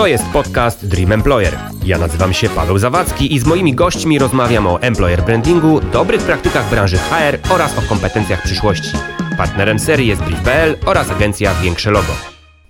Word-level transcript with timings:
To 0.00 0.06
jest 0.06 0.24
podcast 0.32 0.86
Dream 0.86 1.12
Employer. 1.12 1.58
Ja 1.84 1.98
nazywam 1.98 2.32
się 2.32 2.48
Paweł 2.48 2.78
Zawadzki 2.78 3.34
i 3.34 3.38
z 3.38 3.46
moimi 3.46 3.74
gośćmi 3.74 4.18
rozmawiam 4.18 4.66
o 4.66 4.82
employer 4.82 5.22
brandingu, 5.22 5.80
dobrych 5.80 6.22
praktykach 6.22 6.70
branży 6.70 6.98
HR 6.98 7.52
oraz 7.52 7.78
o 7.78 7.82
kompetencjach 7.82 8.42
przyszłości. 8.42 8.92
Partnerem 9.36 9.78
serii 9.78 10.08
jest 10.08 10.22
Brief.pl 10.22 10.76
oraz 10.86 11.10
agencja 11.10 11.54
Większe 11.54 11.90
Logo. 11.90 12.12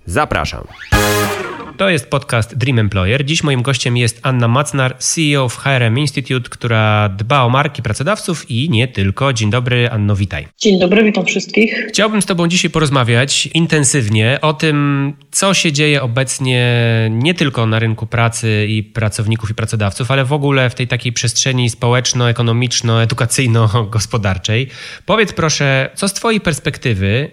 Zapraszam. 0.05 0.63
To 1.81 1.89
jest 1.89 2.09
podcast 2.09 2.57
Dream 2.57 2.79
Employer. 2.79 3.25
Dziś 3.25 3.43
moim 3.43 3.61
gościem 3.61 3.97
jest 3.97 4.19
Anna 4.23 4.47
Macnar, 4.47 4.97
CEO 4.97 5.49
w 5.49 5.57
HRM 5.57 5.97
Institute, 5.97 6.49
która 6.49 7.09
dba 7.09 7.43
o 7.43 7.49
marki 7.49 7.81
pracodawców 7.81 8.51
i 8.51 8.69
nie 8.69 8.87
tylko. 8.87 9.33
Dzień 9.33 9.49
dobry, 9.49 9.89
Anno, 9.89 10.15
witaj. 10.15 10.47
Dzień 10.57 10.79
dobry, 10.79 11.03
witam 11.03 11.25
wszystkich. 11.25 11.85
Chciałbym 11.89 12.21
z 12.21 12.25
Tobą 12.25 12.47
dzisiaj 12.47 12.71
porozmawiać 12.71 13.49
intensywnie 13.53 14.39
o 14.41 14.53
tym, 14.53 15.13
co 15.31 15.53
się 15.53 15.71
dzieje 15.71 16.01
obecnie 16.01 16.75
nie 17.09 17.33
tylko 17.33 17.65
na 17.65 17.79
rynku 17.79 18.05
pracy 18.05 18.65
i 18.69 18.83
pracowników 18.83 19.51
i 19.51 19.53
pracodawców, 19.53 20.11
ale 20.11 20.25
w 20.25 20.33
ogóle 20.33 20.69
w 20.69 20.75
tej 20.75 20.87
takiej 20.87 21.13
przestrzeni 21.13 21.69
społeczno-ekonomiczno-edukacyjno-gospodarczej. 21.69 24.67
Powiedz 25.05 25.33
proszę, 25.33 25.89
co 25.95 26.07
z 26.07 26.13
Twojej 26.13 26.41
perspektywy 26.41 27.31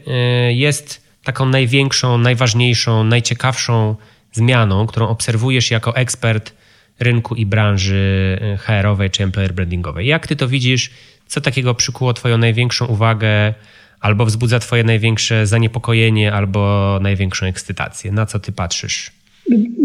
y, 0.48 0.52
jest 0.52 1.08
taką 1.24 1.46
największą, 1.46 2.18
najważniejszą, 2.18 3.04
najciekawszą 3.04 3.96
zmianą, 4.32 4.86
którą 4.86 5.08
obserwujesz 5.08 5.70
jako 5.70 5.96
ekspert 5.96 6.52
rynku 7.00 7.34
i 7.34 7.46
branży 7.46 8.38
y, 8.54 8.56
HR-owej 8.56 9.10
czy 9.10 9.22
employer 9.22 9.52
brandingowej. 9.52 10.06
Jak 10.06 10.26
ty 10.26 10.36
to 10.36 10.48
widzisz? 10.48 10.90
Co 11.26 11.40
takiego 11.40 11.74
przykuło 11.74 12.12
twoją 12.12 12.38
największą 12.38 12.86
uwagę 12.86 13.54
albo 14.00 14.26
wzbudza 14.26 14.58
twoje 14.58 14.84
największe 14.84 15.46
zaniepokojenie 15.46 16.32
albo 16.32 16.98
największą 17.02 17.46
ekscytację? 17.46 18.12
Na 18.12 18.26
co 18.26 18.38
ty 18.38 18.52
patrzysz? 18.52 19.10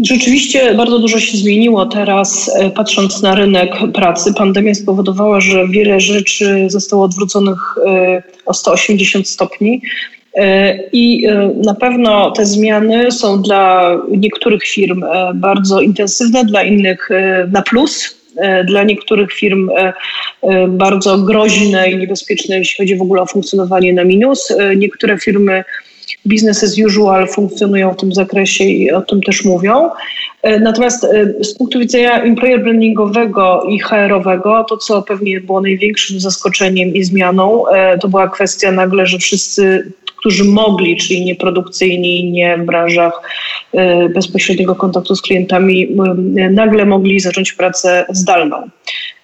Rzeczywiście 0.02 0.74
bardzo 0.74 0.98
dużo 0.98 1.20
się 1.20 1.36
zmieniło 1.38 1.86
teraz, 1.86 2.50
e, 2.56 2.70
patrząc 2.70 3.22
na 3.22 3.34
rynek 3.34 3.70
pracy. 3.94 4.34
Pandemia 4.34 4.74
spowodowała, 4.74 5.40
że 5.40 5.68
wiele 5.68 6.00
rzeczy 6.00 6.66
zostało 6.70 7.04
odwróconych 7.04 7.58
e, 7.86 8.22
o 8.46 8.54
180 8.54 9.28
stopni. 9.28 9.82
E, 10.34 10.78
I 10.92 11.26
e, 11.26 11.50
na 11.64 11.74
pewno 11.74 12.30
te 12.30 12.46
zmiany 12.46 13.12
są 13.12 13.42
dla 13.42 13.96
niektórych 14.10 14.62
firm 14.62 15.04
e, 15.04 15.32
bardzo 15.34 15.80
intensywne, 15.80 16.44
dla 16.44 16.62
innych 16.62 17.08
na 17.52 17.62
plus. 17.62 18.24
Dla 18.64 18.84
niektórych 18.84 19.32
firm 19.32 19.70
bardzo 20.68 21.18
groźne 21.18 21.90
i 21.90 21.96
niebezpieczne, 21.96 22.58
jeśli 22.58 22.76
chodzi 22.76 22.96
w 22.96 23.02
ogóle 23.02 23.22
o 23.22 23.26
funkcjonowanie 23.26 23.92
na 23.92 24.04
minus. 24.04 24.52
Niektóre 24.76 25.18
firmy 25.18 25.64
business 26.24 26.64
as 26.64 26.78
usual 26.86 27.28
funkcjonują 27.28 27.92
w 27.92 27.96
tym 27.96 28.14
zakresie 28.14 28.64
i 28.64 28.92
o 28.92 29.02
tym 29.02 29.20
też 29.20 29.44
mówią. 29.44 29.90
Natomiast 30.60 31.06
z 31.42 31.54
punktu 31.54 31.78
widzenia 31.78 32.22
employer 32.22 32.62
brandingowego 32.62 33.62
i 33.68 33.80
HR-owego, 33.80 34.64
to 34.68 34.76
co 34.76 35.02
pewnie 35.02 35.40
było 35.40 35.60
największym 35.60 36.20
zaskoczeniem 36.20 36.94
i 36.94 37.04
zmianą, 37.04 37.64
to 38.00 38.08
była 38.08 38.28
kwestia 38.28 38.72
nagle, 38.72 39.06
że 39.06 39.18
wszyscy 39.18 39.92
którzy 40.24 40.44
mogli, 40.44 40.96
czyli 40.96 41.24
nieprodukcyjni, 41.24 42.30
nie 42.32 42.58
w 42.58 42.64
branżach 42.64 43.20
y, 43.74 44.08
bezpośredniego 44.08 44.74
kontaktu 44.74 45.16
z 45.16 45.22
klientami, 45.22 45.82
y, 45.82 46.50
nagle 46.50 46.84
mogli 46.84 47.20
zacząć 47.20 47.52
pracę 47.52 48.06
zdalną. 48.08 48.56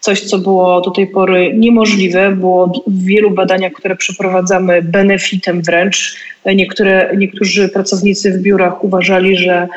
Coś, 0.00 0.20
co 0.20 0.38
było 0.38 0.80
do 0.80 0.90
tej 0.90 1.06
pory 1.06 1.52
niemożliwe, 1.56 2.36
było 2.36 2.82
w 2.86 3.04
wielu 3.04 3.30
badaniach, 3.30 3.72
które 3.72 3.96
przeprowadzamy, 3.96 4.82
benefitem 4.82 5.62
wręcz. 5.62 6.16
Niektóre, 6.54 7.12
niektórzy 7.16 7.68
pracownicy 7.68 8.32
w 8.32 8.42
biurach 8.42 8.84
uważali, 8.84 9.36
że 9.36 9.68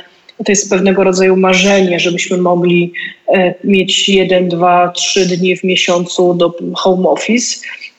to 0.46 0.52
jest 0.52 0.70
pewnego 0.70 1.04
rodzaju 1.04 1.38
marzenie, 1.38 2.00
żebyśmy 2.00 2.38
mogli 2.38 2.94
e, 3.28 3.54
mieć 3.64 4.10
jeden, 4.10 4.50
dwa, 4.50 4.92
trzy 4.96 5.26
dni 5.26 5.58
w 5.58 5.64
miesiącu 5.64 6.34
do 6.34 6.56
home 6.76 7.10
office. 7.10 7.58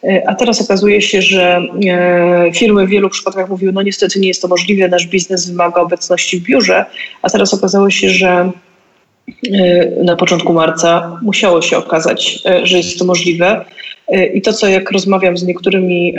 E, 0.08 0.28
a 0.28 0.34
teraz 0.34 0.60
okazuje 0.60 1.02
się, 1.02 1.22
że 1.22 1.62
e, 1.86 2.52
firmy 2.54 2.86
w 2.86 2.90
wielu 2.90 3.10
przypadkach 3.10 3.48
mówiły, 3.48 3.72
no 3.72 3.82
niestety 3.82 4.20
nie 4.20 4.28
jest 4.28 4.42
to 4.42 4.48
możliwe, 4.48 4.88
nasz 4.88 5.06
biznes 5.06 5.50
wymaga 5.50 5.80
obecności 5.80 6.40
w 6.40 6.42
biurze, 6.42 6.84
a 7.22 7.30
teraz 7.30 7.54
okazało 7.54 7.90
się, 7.90 8.10
że 8.10 8.50
na 10.04 10.16
początku 10.16 10.52
marca 10.52 11.18
musiało 11.22 11.62
się 11.62 11.76
okazać, 11.76 12.42
że 12.62 12.76
jest 12.76 12.98
to 12.98 13.04
możliwe. 13.04 13.64
I 14.34 14.42
to, 14.42 14.52
co 14.52 14.68
jak 14.68 14.90
rozmawiam 14.90 15.36
z 15.36 15.42
niektórymi 15.42 16.14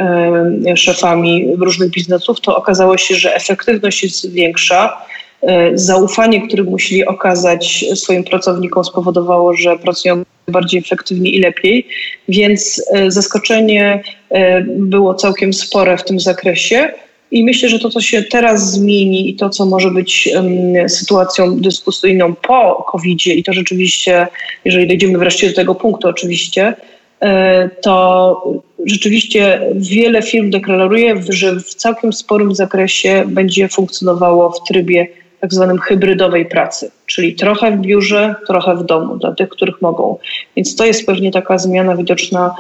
szefami 0.75 1.47
różnych 1.57 1.91
biznesów, 1.91 2.41
to 2.41 2.55
okazało 2.55 2.97
się, 2.97 3.15
że 3.15 3.35
efektywność 3.35 4.03
jest 4.03 4.31
większa, 4.31 5.05
E, 5.45 5.77
zaufanie, 5.77 6.47
które 6.47 6.63
musieli 6.63 7.05
okazać 7.05 7.85
swoim 7.95 8.23
pracownikom, 8.23 8.83
spowodowało, 8.83 9.53
że 9.53 9.77
pracują 9.77 10.23
bardziej 10.47 10.79
efektywnie 10.79 11.31
i 11.31 11.39
lepiej, 11.39 11.87
więc 12.29 12.81
e, 12.93 13.11
zaskoczenie 13.11 14.03
e, 14.29 14.61
było 14.61 15.13
całkiem 15.13 15.53
spore 15.53 15.97
w 15.97 16.03
tym 16.03 16.19
zakresie. 16.19 16.89
I 17.31 17.43
myślę, 17.43 17.69
że 17.69 17.79
to, 17.79 17.89
co 17.89 18.01
się 18.01 18.23
teraz 18.23 18.71
zmieni 18.71 19.29
i 19.29 19.35
to, 19.35 19.49
co 19.49 19.65
może 19.65 19.91
być 19.91 20.29
um, 20.35 20.89
sytuacją 20.89 21.59
dyskusyjną 21.59 22.35
po 22.35 22.85
covid 22.91 23.27
i 23.27 23.43
to 23.43 23.53
rzeczywiście, 23.53 24.27
jeżeli 24.65 24.87
dojdziemy 24.87 25.17
wreszcie 25.17 25.49
do 25.49 25.55
tego 25.55 25.75
punktu, 25.75 26.07
oczywiście, 26.07 26.73
to 27.81 28.41
rzeczywiście 28.85 29.61
wiele 29.75 30.21
firm 30.21 30.49
deklaruje, 30.49 31.23
że 31.29 31.59
w 31.59 31.75
całkiem 31.75 32.13
sporym 32.13 32.55
zakresie 32.55 33.23
będzie 33.27 33.67
funkcjonowało 33.67 34.49
w 34.49 34.67
trybie 34.67 35.07
tak 35.45 35.53
zwanym 35.53 35.79
hybrydowej 35.79 36.45
pracy, 36.45 36.91
czyli 37.05 37.35
trochę 37.35 37.77
w 37.77 37.81
biurze, 37.81 38.35
trochę 38.47 38.75
w 38.75 38.83
domu 38.83 39.17
dla 39.17 39.31
tych, 39.31 39.49
których 39.49 39.81
mogą. 39.81 40.17
Więc 40.55 40.75
to 40.75 40.85
jest 40.85 41.05
pewnie 41.05 41.31
taka 41.31 41.57
zmiana 41.57 41.95
widoczna 41.95 42.55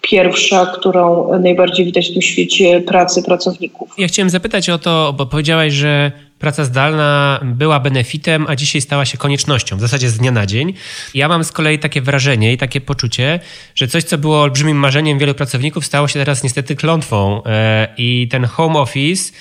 pierwsza, 0.00 0.66
którą 0.66 1.28
najbardziej 1.40 1.86
widać 1.86 2.10
w 2.10 2.12
tym 2.12 2.22
świecie 2.22 2.80
pracy 2.80 3.22
pracowników. 3.22 3.90
Ja 3.98 4.08
chciałem 4.08 4.30
zapytać 4.30 4.70
o 4.70 4.78
to, 4.78 5.14
bo 5.16 5.26
powiedziałaś, 5.26 5.72
że 5.72 6.12
praca 6.38 6.64
zdalna 6.64 7.40
była 7.44 7.80
benefitem, 7.80 8.46
a 8.48 8.56
dzisiaj 8.56 8.80
stała 8.80 9.04
się 9.04 9.18
koniecznością, 9.18 9.76
w 9.76 9.80
zasadzie 9.80 10.08
z 10.08 10.18
dnia 10.18 10.30
na 10.30 10.46
dzień. 10.46 10.74
Ja 11.14 11.28
mam 11.28 11.44
z 11.44 11.52
kolei 11.52 11.78
takie 11.78 12.00
wrażenie 12.00 12.52
i 12.52 12.58
takie 12.58 12.80
poczucie, 12.80 13.40
że 13.74 13.88
coś, 13.88 14.04
co 14.04 14.18
było 14.18 14.42
olbrzymim 14.42 14.76
marzeniem 14.76 15.18
wielu 15.18 15.34
pracowników, 15.34 15.86
stało 15.86 16.08
się 16.08 16.18
teraz 16.18 16.42
niestety 16.42 16.76
klątwą. 16.76 17.42
E, 17.46 17.88
I 17.96 18.28
ten 18.30 18.44
home 18.44 18.78
office 18.78 19.32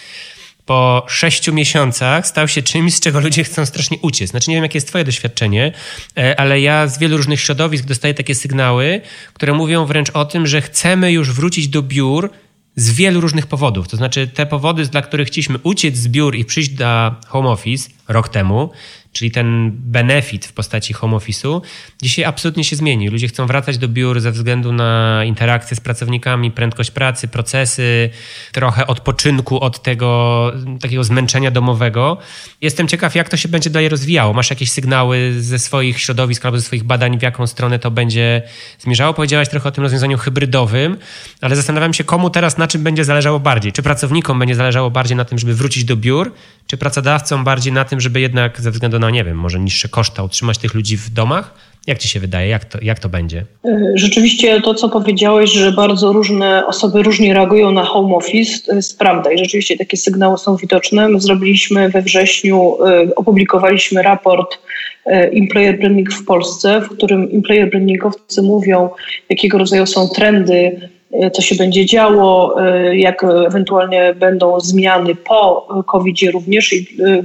po 0.67 1.05
sześciu 1.07 1.53
miesiącach 1.53 2.27
stał 2.27 2.47
się 2.47 2.61
czymś, 2.61 2.93
z 2.93 2.99
czego 2.99 3.19
ludzie 3.19 3.43
chcą 3.43 3.65
strasznie 3.65 3.97
uciec. 4.01 4.29
Znaczy, 4.29 4.49
nie 4.49 4.55
wiem, 4.55 4.63
jakie 4.63 4.77
jest 4.77 4.87
Twoje 4.87 5.03
doświadczenie, 5.03 5.71
e, 6.17 6.39
ale 6.39 6.61
ja 6.61 6.87
z 6.87 6.99
wielu 6.99 7.17
różnych 7.17 7.41
środowisk 7.41 7.85
dostaję 7.85 8.13
takie 8.13 8.35
sygnały, 8.35 9.01
które 9.33 9.53
mówią 9.53 9.85
wręcz 9.85 10.09
o 10.09 10.25
tym, 10.25 10.47
że 10.47 10.61
chcemy 10.61 11.11
już 11.11 11.33
wrócić 11.33 11.67
do 11.67 11.81
biur 11.81 12.29
z 12.75 12.91
wielu 12.91 13.21
różnych 13.21 13.47
powodów. 13.47 13.87
To 13.87 13.97
znaczy, 13.97 14.27
te 14.27 14.45
powody, 14.45 14.85
dla 14.85 15.01
których 15.01 15.27
chcieliśmy 15.27 15.57
uciec 15.63 15.97
z 15.97 16.07
biur 16.07 16.35
i 16.35 16.45
przyjść 16.45 16.69
do 16.69 17.15
home 17.27 17.49
office 17.49 17.89
rok 18.07 18.29
temu, 18.29 18.71
czyli 19.17 19.31
ten 19.31 19.71
benefit 19.73 20.45
w 20.45 20.53
postaci 20.53 20.93
home 20.93 21.17
office'u, 21.17 21.61
dzisiaj 22.01 22.25
absolutnie 22.25 22.63
się 22.63 22.75
zmieni. 22.75 23.09
Ludzie 23.09 23.27
chcą 23.27 23.47
wracać 23.47 23.77
do 23.77 23.87
biur 23.87 24.19
ze 24.19 24.31
względu 24.31 24.71
na 24.71 25.21
interakcje 25.25 25.77
z 25.77 25.79
pracownikami, 25.79 26.51
prędkość 26.51 26.91
pracy, 26.91 27.27
procesy, 27.27 28.09
trochę 28.51 28.87
odpoczynku 28.87 29.59
od 29.59 29.83
tego 29.83 30.51
takiego 30.81 31.03
zmęczenia 31.03 31.51
domowego. 31.51 32.17
Jestem 32.61 32.87
ciekaw, 32.87 33.15
jak 33.15 33.29
to 33.29 33.37
się 33.37 33.49
będzie 33.49 33.69
dalej 33.69 33.89
rozwijało. 33.89 34.33
Masz 34.33 34.49
jakieś 34.49 34.71
sygnały 34.71 35.33
ze 35.39 35.59
swoich 35.59 35.99
środowisk 35.99 36.45
albo 36.45 36.57
ze 36.57 36.63
swoich 36.63 36.83
badań, 36.83 37.19
w 37.19 37.21
jaką 37.21 37.47
stronę 37.47 37.79
to 37.79 37.91
będzie 37.91 38.41
zmierzało? 38.79 39.13
Powiedziałaś 39.13 39.49
trochę 39.49 39.69
o 39.69 39.71
tym 39.71 39.83
rozwiązaniu 39.83 40.17
hybrydowym, 40.17 40.97
ale 41.41 41.55
zastanawiam 41.55 41.93
się, 41.93 42.03
komu 42.03 42.29
teraz 42.29 42.57
na 42.57 42.67
czym 42.67 42.83
będzie 42.83 43.05
zależało 43.05 43.39
bardziej. 43.39 43.71
Czy 43.71 43.83
pracownikom 43.83 44.39
będzie 44.39 44.55
zależało 44.55 44.89
bardziej 44.91 45.17
na 45.17 45.25
tym, 45.25 45.39
żeby 45.39 45.53
wrócić 45.53 45.83
do 45.83 45.95
biur, 45.95 46.33
czy 46.67 46.77
pracodawcom 46.77 47.43
bardziej 47.43 47.73
na 47.73 47.85
tym, 47.85 48.01
żeby 48.01 48.19
jednak 48.19 48.61
ze 48.61 48.71
względu 48.71 48.99
na, 48.99 49.06
nie 49.09 49.23
wiem, 49.23 49.37
może 49.37 49.59
niższe 49.59 49.89
koszta 49.89 50.23
utrzymać 50.23 50.57
tych 50.57 50.73
ludzi 50.73 50.97
w 50.97 51.09
domach? 51.09 51.53
Jak 51.87 51.97
ci 51.97 52.07
się 52.07 52.19
wydaje, 52.19 52.49
jak 52.49 52.65
to, 52.65 52.77
jak 52.81 52.99
to 52.99 53.09
będzie? 53.09 53.45
E, 53.65 53.79
rzeczywiście 53.95 54.61
to, 54.61 54.73
co 54.73 54.89
powiedziałeś, 54.89 55.51
że 55.51 55.71
bardzo 55.71 56.13
różne 56.13 56.67
osoby 56.67 57.03
różnie 57.03 57.33
reagują 57.33 57.71
na 57.71 57.83
home 57.83 58.15
office, 58.15 58.59
to 58.65 58.75
jest 58.75 58.99
prawda 58.99 59.31
i 59.31 59.37
rzeczywiście 59.37 59.77
takie 59.77 59.97
sygnały 59.97 60.37
są 60.37 60.55
widoczne. 60.55 61.09
My 61.09 61.19
zrobiliśmy 61.19 61.89
we 61.89 62.01
wrześniu, 62.01 62.77
e, 62.85 63.15
opublikowaliśmy 63.15 64.01
raport 64.01 64.57
e, 65.05 65.09
Employer 65.31 65.79
Branding 65.79 66.13
w 66.13 66.25
Polsce, 66.25 66.81
w 66.81 66.89
którym 66.89 67.29
employer 67.33 67.69
brandingowcy 67.69 68.41
mówią, 68.41 68.89
jakiego 69.29 69.57
rodzaju 69.57 69.85
są 69.85 70.07
trendy 70.07 70.89
co 71.33 71.41
się 71.41 71.55
będzie 71.55 71.85
działo, 71.85 72.61
e, 72.61 72.97
jak 72.97 73.23
ewentualnie 73.23 74.13
będą 74.15 74.59
zmiany 74.59 75.15
po 75.15 75.67
covid 75.91 76.17
również 76.33 76.73
i 76.73 76.77
e, 76.79 77.23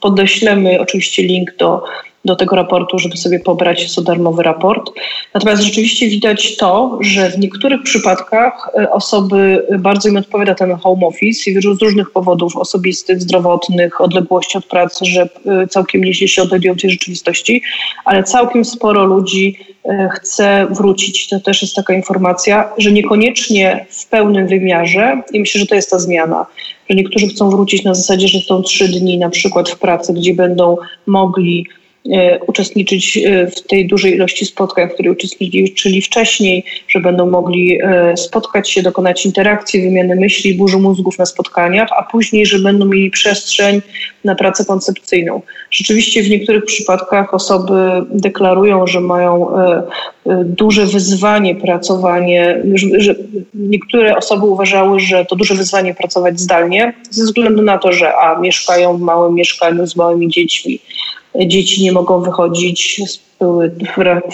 podeślemy 0.00 0.80
oczywiście 0.80 1.22
link 1.22 1.56
do 1.56 1.82
do 2.24 2.36
tego 2.36 2.56
raportu, 2.56 2.98
żeby 2.98 3.16
sobie 3.16 3.40
pobrać 3.40 3.92
co 3.94 4.02
darmowy 4.02 4.42
raport. 4.42 4.90
Natomiast 5.34 5.62
rzeczywiście 5.62 6.08
widać 6.08 6.56
to, 6.56 6.98
że 7.00 7.30
w 7.30 7.38
niektórych 7.38 7.82
przypadkach 7.82 8.70
e, 8.78 8.90
osoby, 8.90 9.66
bardzo 9.78 10.08
im 10.08 10.16
odpowiada 10.16 10.54
ten 10.54 10.76
home 10.76 11.06
office 11.06 11.50
i 11.50 11.54
z 11.54 11.82
różnych 11.82 12.10
powodów 12.10 12.56
osobistych, 12.56 13.22
zdrowotnych, 13.22 14.00
odległości 14.00 14.58
od 14.58 14.66
pracy, 14.66 15.04
że 15.04 15.28
e, 15.46 15.66
całkiem 15.66 16.04
nieźle 16.04 16.28
się 16.28 16.42
odnajdują 16.42 16.74
w 16.74 16.80
tej 16.80 16.90
rzeczywistości, 16.90 17.62
ale 18.04 18.24
całkiem 18.24 18.64
sporo 18.64 19.04
ludzi 19.04 19.58
e, 19.84 20.08
chce 20.12 20.66
wrócić. 20.70 21.28
To 21.28 21.40
też 21.40 21.62
jest 21.62 21.74
taka 21.74 21.94
informacja, 21.94 22.72
że 22.78 22.92
niekoniecznie 22.92 23.86
w 23.90 24.06
pełnym 24.06 24.46
wymiarze 24.46 25.22
i 25.32 25.40
myślę, 25.40 25.60
że 25.60 25.66
to 25.66 25.74
jest 25.74 25.90
ta 25.90 25.98
zmiana, 25.98 26.46
że 26.90 26.96
niektórzy 26.96 27.28
chcą 27.28 27.50
wrócić 27.50 27.84
na 27.84 27.94
zasadzie, 27.94 28.28
że 28.28 28.40
są 28.40 28.62
trzy 28.62 28.88
dni 28.88 29.18
na 29.18 29.30
przykład 29.30 29.70
w 29.70 29.78
pracy, 29.78 30.12
gdzie 30.12 30.34
będą 30.34 30.76
mogli 31.06 31.66
E, 31.79 31.79
uczestniczyć 32.46 33.16
e, 33.16 33.46
w 33.46 33.62
tej 33.62 33.86
dużej 33.86 34.14
ilości 34.14 34.46
spotkań, 34.46 34.88
w 34.88 34.92
której 34.92 35.12
uczestniczyli 35.12 36.02
wcześniej, 36.02 36.64
że 36.88 37.00
będą 37.00 37.30
mogli 37.30 37.78
e, 37.82 38.16
spotkać 38.16 38.70
się, 38.70 38.82
dokonać 38.82 39.26
interakcji, 39.26 39.82
wymiany 39.82 40.16
myśli, 40.16 40.54
burzy 40.54 40.78
mózgów 40.78 41.18
na 41.18 41.26
spotkaniach, 41.26 41.88
a 41.98 42.02
później, 42.02 42.46
że 42.46 42.58
będą 42.58 42.84
mieli 42.84 43.10
przestrzeń 43.10 43.82
na 44.24 44.34
pracę 44.34 44.64
koncepcyjną. 44.64 45.42
Rzeczywiście 45.70 46.22
w 46.22 46.30
niektórych 46.30 46.64
przypadkach 46.64 47.34
osoby 47.34 47.72
deklarują, 48.10 48.86
że 48.86 49.00
mają 49.00 49.48
duże 50.44 50.86
wyzwanie 50.86 51.54
pracowanie, 51.54 52.62
że 52.98 53.14
niektóre 53.54 54.16
osoby 54.16 54.46
uważały, 54.46 55.00
że 55.00 55.24
to 55.24 55.36
duże 55.36 55.54
wyzwanie 55.54 55.94
pracować 55.94 56.40
zdalnie 56.40 56.92
ze 57.10 57.24
względu 57.24 57.62
na 57.62 57.78
to, 57.78 57.92
że 57.92 58.16
a 58.16 58.40
mieszkają 58.40 58.96
w 58.96 59.00
małym 59.00 59.34
mieszkaniu 59.34 59.86
z 59.86 59.96
małymi 59.96 60.28
dziećmi, 60.28 60.80
dzieci 61.34 61.82
nie 61.82 61.92
mogą 61.92 62.22
wychodzić, 62.22 63.00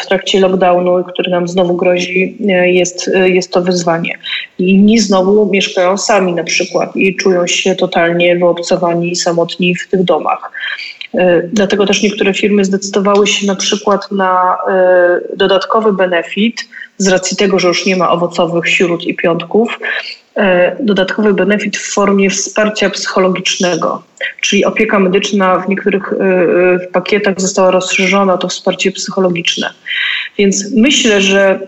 w 0.02 0.06
trakcie 0.08 0.40
lockdownu, 0.40 1.04
który 1.04 1.30
nam 1.30 1.48
znowu 1.48 1.76
grozi, 1.76 2.38
e, 2.48 2.72
jest, 2.72 3.10
e, 3.14 3.28
jest 3.28 3.52
to 3.52 3.62
wyzwanie. 3.62 4.18
Inni 4.58 4.98
znowu 4.98 5.50
mieszkają 5.50 5.98
sami 5.98 6.32
na 6.32 6.44
przykład 6.44 6.96
i 6.96 7.16
czują 7.16 7.46
się 7.46 7.74
totalnie 7.74 8.36
wyobcowani 8.36 9.12
i 9.12 9.16
samotni 9.16 9.74
w 9.74 9.90
tych 9.90 10.02
domach. 10.02 10.52
E, 11.14 11.42
dlatego 11.42 11.86
też 11.86 12.02
niektóre 12.02 12.34
firmy 12.34 12.64
zdecydowały 12.64 13.26
się 13.26 13.46
na 13.46 13.54
przykład 13.54 14.12
na 14.12 14.56
dodatkowy 15.36 15.92
benefit 15.92 16.68
z 16.98 17.08
racji 17.08 17.36
tego, 17.36 17.58
że 17.58 17.68
już 17.68 17.86
nie 17.86 17.96
ma 17.96 18.10
owocowych 18.10 18.68
śród 18.68 19.04
i 19.04 19.14
piątków, 19.14 19.78
dodatkowy 20.80 21.34
benefit 21.34 21.76
w 21.76 21.92
formie 21.92 22.30
wsparcia 22.30 22.90
psychologicznego, 22.90 24.02
czyli 24.40 24.64
opieka 24.64 24.98
medyczna 24.98 25.58
w 25.58 25.68
niektórych 25.68 26.12
e, 26.12 26.16
e, 26.16 26.78
pakietach 26.92 27.40
została 27.40 27.70
rozszerzona 27.70 28.36
to 28.36 28.48
wsparcie 28.48 28.92
psychologiczne. 28.92 29.70
Więc 30.38 30.72
myślę, 30.74 31.20
że 31.20 31.60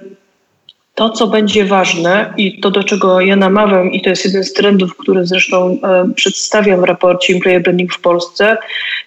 to, 0.98 1.10
co 1.10 1.26
będzie 1.26 1.64
ważne 1.64 2.34
i 2.36 2.60
to, 2.60 2.70
do 2.70 2.84
czego 2.84 3.20
ja 3.20 3.36
namawiam, 3.36 3.92
i 3.92 4.02
to 4.02 4.10
jest 4.10 4.24
jeden 4.24 4.44
z 4.44 4.52
trendów, 4.52 4.96
który 4.96 5.26
zresztą 5.26 5.78
e, 5.82 6.14
przedstawiam 6.14 6.80
w 6.80 6.84
raporcie 6.84 7.34
Employer 7.34 7.62
Branding 7.62 7.94
w 7.94 8.00
Polsce, 8.00 8.56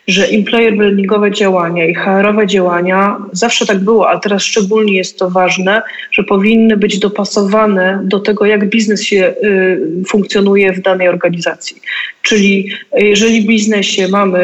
że 0.07 0.27
employer 0.27 0.77
brandingowe 0.77 1.31
działania 1.31 1.85
i 1.85 1.95
HR-owe 1.95 2.47
działania, 2.47 3.17
zawsze 3.31 3.65
tak 3.65 3.79
było, 3.79 4.09
ale 4.09 4.19
teraz 4.19 4.43
szczególnie 4.43 4.93
jest 4.93 5.19
to 5.19 5.29
ważne, 5.29 5.81
że 6.11 6.23
powinny 6.23 6.77
być 6.77 6.99
dopasowane 6.99 7.99
do 8.03 8.19
tego, 8.19 8.45
jak 8.45 8.69
biznes 8.69 9.03
się 9.03 9.33
y, 9.43 10.03
funkcjonuje 10.07 10.73
w 10.73 10.81
danej 10.81 11.07
organizacji. 11.07 11.81
Czyli 12.21 12.69
jeżeli 12.93 13.41
w 13.41 13.45
biznesie 13.45 14.07
mamy 14.07 14.39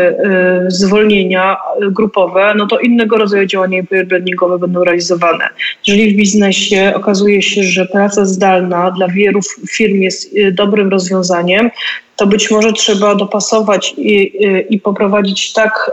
y, 0.67 0.71
zwolnienia 0.71 1.57
grupowe, 1.91 2.53
no 2.57 2.67
to 2.67 2.79
innego 2.79 3.17
rodzaju 3.17 3.45
działania 3.47 3.79
employer 3.79 4.59
będą 4.59 4.83
realizowane. 4.83 5.49
Jeżeli 5.87 6.13
w 6.13 6.17
biznesie 6.17 6.93
okazuje 6.95 7.41
się, 7.41 7.63
że 7.63 7.85
praca 7.85 8.25
zdalna 8.25 8.91
dla 8.91 9.07
wielu 9.07 9.39
firm 9.69 9.95
jest 9.95 10.37
y, 10.37 10.51
dobrym 10.51 10.89
rozwiązaniem, 10.89 11.69
to 12.15 12.27
być 12.27 12.51
może 12.51 12.73
trzeba 12.73 13.15
dopasować 13.15 13.93
i, 13.97 14.45
y, 14.45 14.61
i 14.69 14.79
poprowadzić 14.79 15.53
tak 15.53 15.91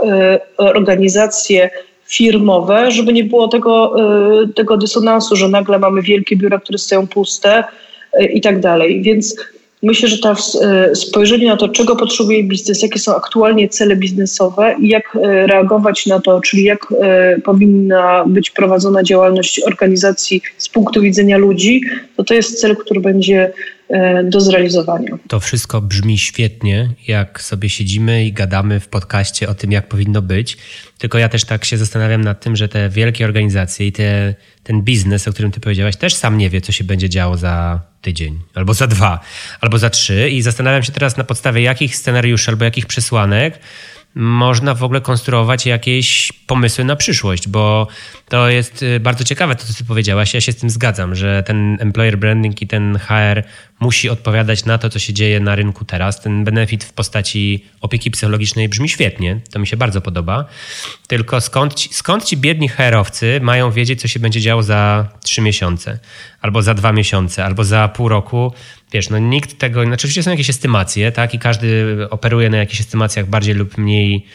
organizacje 0.57 1.71
firmowe, 2.07 2.91
żeby 2.91 3.13
nie 3.13 3.25
było 3.25 3.49
tego, 3.49 3.97
tego 4.57 4.77
dysonansu, 4.77 5.37
że 5.37 5.49
nagle 5.49 5.79
mamy 5.79 6.03
wielkie 6.03 6.37
biura, 6.37 6.59
które 6.59 6.79
stoją 6.79 7.07
puste 7.07 7.65
i 8.33 8.41
tak 8.41 8.61
dalej. 8.61 9.03
Więc 9.03 9.37
Myślę, 9.85 10.09
że 10.09 10.19
to 10.19 10.37
e, 10.63 10.95
spojrzenie 10.95 11.47
na 11.47 11.57
to, 11.57 11.69
czego 11.69 11.97
potrzebuje 11.97 12.45
biznes, 12.45 12.83
jakie 12.83 12.99
są 12.99 13.17
aktualnie 13.17 13.69
cele 13.69 13.97
biznesowe 13.97 14.77
i 14.81 14.89
jak 14.89 15.17
e, 15.17 15.47
reagować 15.47 16.07
na 16.07 16.21
to, 16.21 16.41
czyli 16.41 16.65
jak 16.65 16.87
e, 17.03 17.41
powinna 17.41 18.25
być 18.27 18.51
prowadzona 18.51 19.03
działalność 19.03 19.61
organizacji 19.61 20.43
z 20.59 20.69
punktu 20.69 21.01
widzenia 21.01 21.39
ludzi, 21.39 21.81
to 22.17 22.25
to 22.25 22.35
jest 22.35 22.61
cel, 22.61 22.77
który 22.77 23.01
będzie 23.01 23.53
do 24.25 24.41
zrealizowania. 24.41 25.19
To 25.29 25.41
wszystko 25.41 25.81
brzmi 25.81 26.19
świetnie, 26.19 26.89
jak 27.09 27.43
sobie 27.43 27.69
siedzimy 27.69 28.25
i 28.25 28.33
gadamy 28.33 28.81
w 28.81 28.89
podcaście 28.89 29.49
o 29.49 29.55
tym, 29.55 29.73
jak 29.73 29.89
powinno 29.89 30.23
być. 30.23 30.57
Tylko 30.99 31.19
ja 31.19 31.29
też 31.29 31.45
tak 31.45 31.65
się 31.65 31.77
zastanawiam 31.77 32.21
nad 32.21 32.41
tym, 32.41 32.57
że 32.57 32.69
te 32.69 32.89
wielkie 32.89 33.25
organizacje 33.25 33.87
i 33.87 33.93
te, 33.93 34.35
ten 34.63 34.83
biznes, 34.83 35.29
o 35.29 35.33
którym 35.33 35.51
ty 35.51 35.61
powiedziałaś, 35.61 35.97
też 35.97 36.15
sam 36.15 36.39
nie 36.39 36.51
wie, 36.51 36.61
co 36.61 36.73
się 36.73 36.85
będzie 36.85 37.09
działo 37.09 37.37
za 37.37 37.81
tydzień, 38.05 38.41
albo 38.55 38.75
za 38.75 38.87
dwa, 38.87 39.21
albo 39.61 39.79
za 39.79 39.91
trzy. 39.91 40.31
I 40.31 40.43
zastanawiam 40.43 40.83
się 40.83 40.93
teraz 40.93 41.17
na 41.17 41.25
podstawie 41.25 41.63
jakich 41.63 41.97
scenariuszy 41.97 42.51
albo 42.51 42.65
jakich 42.65 42.87
przesłanek 42.87 43.59
można 44.15 44.75
w 44.75 44.83
ogóle 44.83 45.01
konstruować 45.01 45.67
jakieś 45.67 46.33
pomysły 46.47 46.85
na 46.85 46.97
przyszłość, 46.97 47.49
bo 47.49 47.87
to 48.29 48.49
jest 48.49 48.83
y, 48.83 49.01
bardzo 49.01 49.25
ciekawe 49.25 49.55
to, 49.57 49.65
co 49.65 49.75
ty 49.75 49.85
powiedziałaś. 49.85 50.35
Ja 50.35 50.41
się 50.41 50.53
z 50.53 50.57
tym 50.57 50.71
zgadzam, 50.71 51.15
że 51.15 51.43
ten 51.43 51.77
employer 51.81 52.19
branding 52.19 52.63
i 52.63 52.67
ten 52.67 52.99
HR 52.99 53.43
musi 53.81 54.11
odpowiadać 54.11 54.65
na 54.65 54.79
to, 54.79 54.91
co 54.91 54.99
się 54.99 55.13
dzieje 55.13 55.41
na 55.41 55.55
rynku 55.55 55.85
teraz. 55.85 56.21
Ten 56.21 56.45
benefit 56.45 56.85
w 56.85 56.93
postaci 56.93 57.65
opieki 57.81 58.11
psychologicznej 58.11 58.69
brzmi 58.69 58.89
świetnie, 58.89 59.41
to 59.53 59.59
mi 59.59 59.67
się 59.67 59.77
bardzo 59.77 60.01
podoba. 60.01 60.45
Tylko 61.07 61.41
skąd 61.41 61.75
ci, 61.75 61.95
skąd 61.95 62.25
ci 62.25 62.37
biedni 62.37 62.69
HR-owcy 62.69 63.41
mają 63.43 63.71
wiedzieć, 63.71 64.01
co 64.01 64.09
się 64.09 64.21
będzie 64.21 64.41
działo 64.41 64.63
za 64.63 65.09
trzy 65.23 65.41
miesiące, 65.41 65.99
albo 66.41 66.63
za 66.63 66.75
dwa 66.75 66.93
miesiące, 66.93 67.45
albo 67.45 67.65
za 67.65 67.89
pół 67.89 68.09
roku? 68.09 68.53
Wiesz, 68.95 69.11
no 69.11 69.19
nikt 69.19 69.59
tego, 69.59 69.85
znaczy 69.85 69.95
oczywiście 69.95 70.23
są 70.23 70.31
jakieś 70.31 70.51
estymacje, 70.51 71.13
tak, 71.13 71.35
i 71.35 71.39
każdy 71.39 71.97
operuje 72.11 72.51
na 72.51 72.57
jakichś 72.57 72.81
estymacjach 72.81 73.27
bardziej 73.27 73.55
lub 73.55 73.79
mniej 73.79 74.27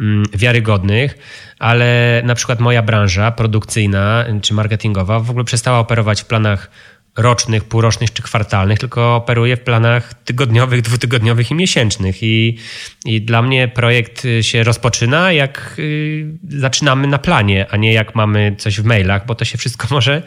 mm, 0.00 0.24
wiarygodnych, 0.34 1.18
ale 1.58 2.22
na 2.24 2.34
przykład 2.34 2.60
moja 2.60 2.82
branża 2.82 3.30
produkcyjna 3.30 4.24
czy 4.42 4.54
marketingowa 4.54 5.20
w 5.20 5.30
ogóle 5.30 5.44
przestała 5.44 5.78
operować 5.78 6.22
w 6.22 6.26
planach 6.26 6.70
rocznych, 7.16 7.64
półrocznych 7.64 8.12
czy 8.12 8.22
kwartalnych, 8.22 8.78
tylko 8.78 9.16
operuje 9.16 9.56
w 9.56 9.60
planach 9.60 10.14
tygodniowych, 10.14 10.82
dwutygodniowych 10.82 11.50
i 11.50 11.54
miesięcznych. 11.54 12.22
I, 12.22 12.58
i 13.04 13.22
dla 13.22 13.42
mnie 13.42 13.68
projekt 13.68 14.26
się 14.40 14.64
rozpoczyna, 14.64 15.32
jak 15.32 15.74
y, 15.78 16.26
zaczynamy 16.48 17.06
na 17.06 17.18
planie, 17.18 17.66
a 17.70 17.76
nie 17.76 17.92
jak 17.92 18.14
mamy 18.14 18.56
coś 18.58 18.80
w 18.80 18.84
mailach, 18.84 19.26
bo 19.26 19.34
to 19.34 19.44
się 19.44 19.58
wszystko 19.58 19.86
może 19.94 20.22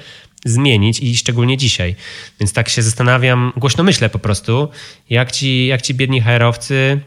zmienić 0.46 1.00
i 1.00 1.16
szczególnie 1.16 1.58
dzisiaj. 1.58 1.96
Więc 2.40 2.54
tak 2.54 2.70
się 2.70 2.82
zastanawiam, 2.82 3.52
głośno 3.58 3.84
myślę 3.84 4.10
po 4.10 4.20
prostu, 4.20 4.68
jak 5.10 5.32
ci, 5.32 5.68
jak 5.68 5.82
ci 5.82 5.94
biedni 5.94 6.22
HR-owcy 6.22 7.00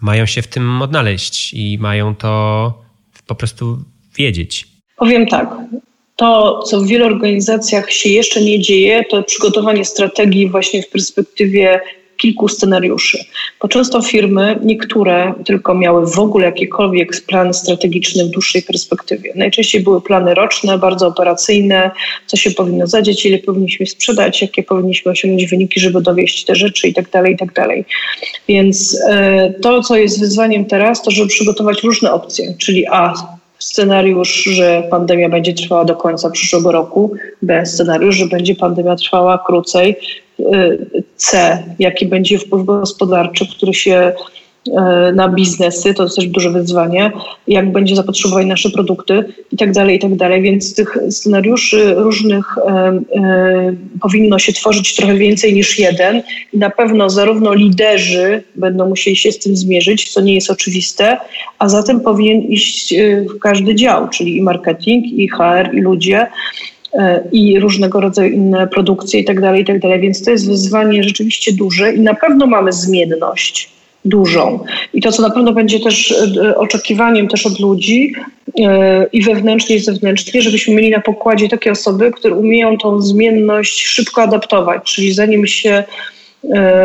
mają 0.00 0.26
się 0.26 0.42
w 0.42 0.46
tym 0.46 0.82
odnaleźć 0.82 1.54
i 1.54 1.78
mają 1.78 2.14
to 2.14 2.84
po 3.26 3.34
prostu 3.34 3.78
wiedzieć. 4.16 4.66
Powiem 4.96 5.26
tak. 5.26 5.48
To, 6.16 6.62
co 6.62 6.80
w 6.80 6.86
wielu 6.86 7.06
organizacjach 7.06 7.90
się 7.92 8.08
jeszcze 8.08 8.40
nie 8.40 8.60
dzieje, 8.60 9.04
to 9.10 9.22
przygotowanie 9.22 9.84
strategii 9.84 10.50
właśnie 10.50 10.82
w 10.82 10.88
perspektywie 10.88 11.80
kilku 12.16 12.48
scenariuszy. 12.48 13.18
Bo 13.62 13.68
często 13.68 14.02
firmy, 14.02 14.58
niektóre 14.62 15.34
tylko 15.44 15.74
miały 15.74 16.06
w 16.06 16.18
ogóle 16.18 16.46
jakiekolwiek 16.46 17.12
plany 17.26 17.54
strategiczne 17.54 18.24
w 18.24 18.28
dłuższej 18.28 18.62
perspektywie. 18.62 19.32
Najczęściej 19.36 19.82
były 19.82 20.02
plany 20.02 20.34
roczne, 20.34 20.78
bardzo 20.78 21.06
operacyjne, 21.06 21.90
co 22.26 22.36
się 22.36 22.50
powinno 22.50 22.86
zadzieć, 22.86 23.26
ile 23.26 23.38
powinniśmy 23.38 23.86
sprzedać, 23.86 24.42
jakie 24.42 24.62
powinniśmy 24.62 25.12
osiągnąć 25.12 25.46
wyniki, 25.46 25.80
żeby 25.80 26.02
dowieść 26.02 26.44
te 26.44 26.54
rzeczy 26.54 26.88
i 26.88 26.94
tak 26.94 27.10
dalej, 27.10 27.34
i 27.34 27.36
tak 27.36 27.52
dalej. 27.52 27.84
Więc 28.48 29.00
e, 29.08 29.54
to, 29.62 29.82
co 29.82 29.96
jest 29.96 30.20
wyzwaniem 30.20 30.64
teraz, 30.64 31.02
to 31.02 31.10
żeby 31.10 31.28
przygotować 31.28 31.82
różne 31.82 32.12
opcje, 32.12 32.54
czyli 32.58 32.86
a 32.86 33.14
scenariusz, 33.58 34.44
że 34.44 34.82
pandemia 34.90 35.28
będzie 35.28 35.54
trwała 35.54 35.84
do 35.84 35.96
końca 35.96 36.30
przyszłego 36.30 36.72
roku, 36.72 37.12
B 37.42 37.66
scenariusz, 37.66 38.16
że 38.16 38.26
będzie 38.26 38.54
pandemia 38.54 38.96
trwała 38.96 39.44
krócej, 39.46 39.96
C, 41.16 41.62
jaki 41.78 42.06
będzie 42.06 42.38
wpływ 42.38 42.64
gospodarczy, 42.66 43.46
który 43.56 43.74
się 43.74 44.12
E, 44.72 45.12
na 45.12 45.28
biznesy, 45.28 45.94
to 45.94 46.02
jest 46.02 46.16
też 46.16 46.26
duże 46.26 46.50
wyzwanie, 46.50 47.12
jak 47.48 47.72
będzie 47.72 47.96
zapotrzebowanie 47.96 48.46
nasze 48.46 48.70
produkty 48.70 49.24
i 49.52 49.56
tak 49.56 49.72
dalej, 49.72 49.96
i 49.96 49.98
tak 49.98 50.16
dalej. 50.16 50.42
Więc 50.42 50.74
tych 50.74 50.98
scenariuszy 51.10 51.94
różnych 51.94 52.58
e, 52.58 52.70
e, 52.70 53.74
powinno 54.00 54.38
się 54.38 54.52
tworzyć 54.52 54.96
trochę 54.96 55.14
więcej 55.14 55.54
niż 55.54 55.78
jeden. 55.78 56.22
I 56.52 56.58
na 56.58 56.70
pewno 56.70 57.10
zarówno 57.10 57.54
liderzy 57.54 58.42
będą 58.54 58.88
musieli 58.88 59.16
się 59.16 59.32
z 59.32 59.38
tym 59.38 59.56
zmierzyć, 59.56 60.12
co 60.12 60.20
nie 60.20 60.34
jest 60.34 60.50
oczywiste, 60.50 61.16
a 61.58 61.68
zatem 61.68 62.00
powinien 62.00 62.42
iść 62.42 62.94
w 63.34 63.38
każdy 63.38 63.74
dział, 63.74 64.08
czyli 64.08 64.36
i 64.36 64.42
marketing, 64.42 65.04
i 65.06 65.28
HR, 65.28 65.74
i 65.74 65.80
ludzie 65.80 66.26
i 67.32 67.60
różnego 67.60 68.00
rodzaju 68.00 68.32
inne 68.32 68.66
produkcje 68.66 69.20
i 69.20 69.24
tak 69.24 69.40
dalej, 69.40 69.62
i 69.62 69.64
tak. 69.64 70.00
Więc 70.00 70.24
to 70.24 70.30
jest 70.30 70.48
wyzwanie 70.48 71.02
rzeczywiście 71.02 71.52
duże 71.52 71.92
i 71.92 72.00
na 72.00 72.14
pewno 72.14 72.46
mamy 72.46 72.72
zmienność 72.72 73.74
dużą. 74.04 74.64
I 74.94 75.00
to, 75.00 75.12
co 75.12 75.22
na 75.22 75.30
pewno 75.30 75.52
będzie 75.52 75.80
też 75.80 76.14
e, 76.36 76.56
oczekiwaniem 76.56 77.28
też 77.28 77.46
od 77.46 77.60
ludzi 77.60 78.12
e, 78.60 79.06
i 79.12 79.22
wewnętrznie, 79.22 79.76
i 79.76 79.80
zewnętrznie, 79.80 80.42
żebyśmy 80.42 80.74
mieli 80.74 80.90
na 80.90 81.00
pokładzie 81.00 81.48
takie 81.48 81.70
osoby, 81.70 82.10
które 82.10 82.34
umieją 82.34 82.78
tą 82.78 83.00
zmienność 83.00 83.86
szybko 83.86 84.22
adaptować, 84.22 84.94
czyli 84.94 85.12
zanim 85.12 85.46
się 85.46 85.84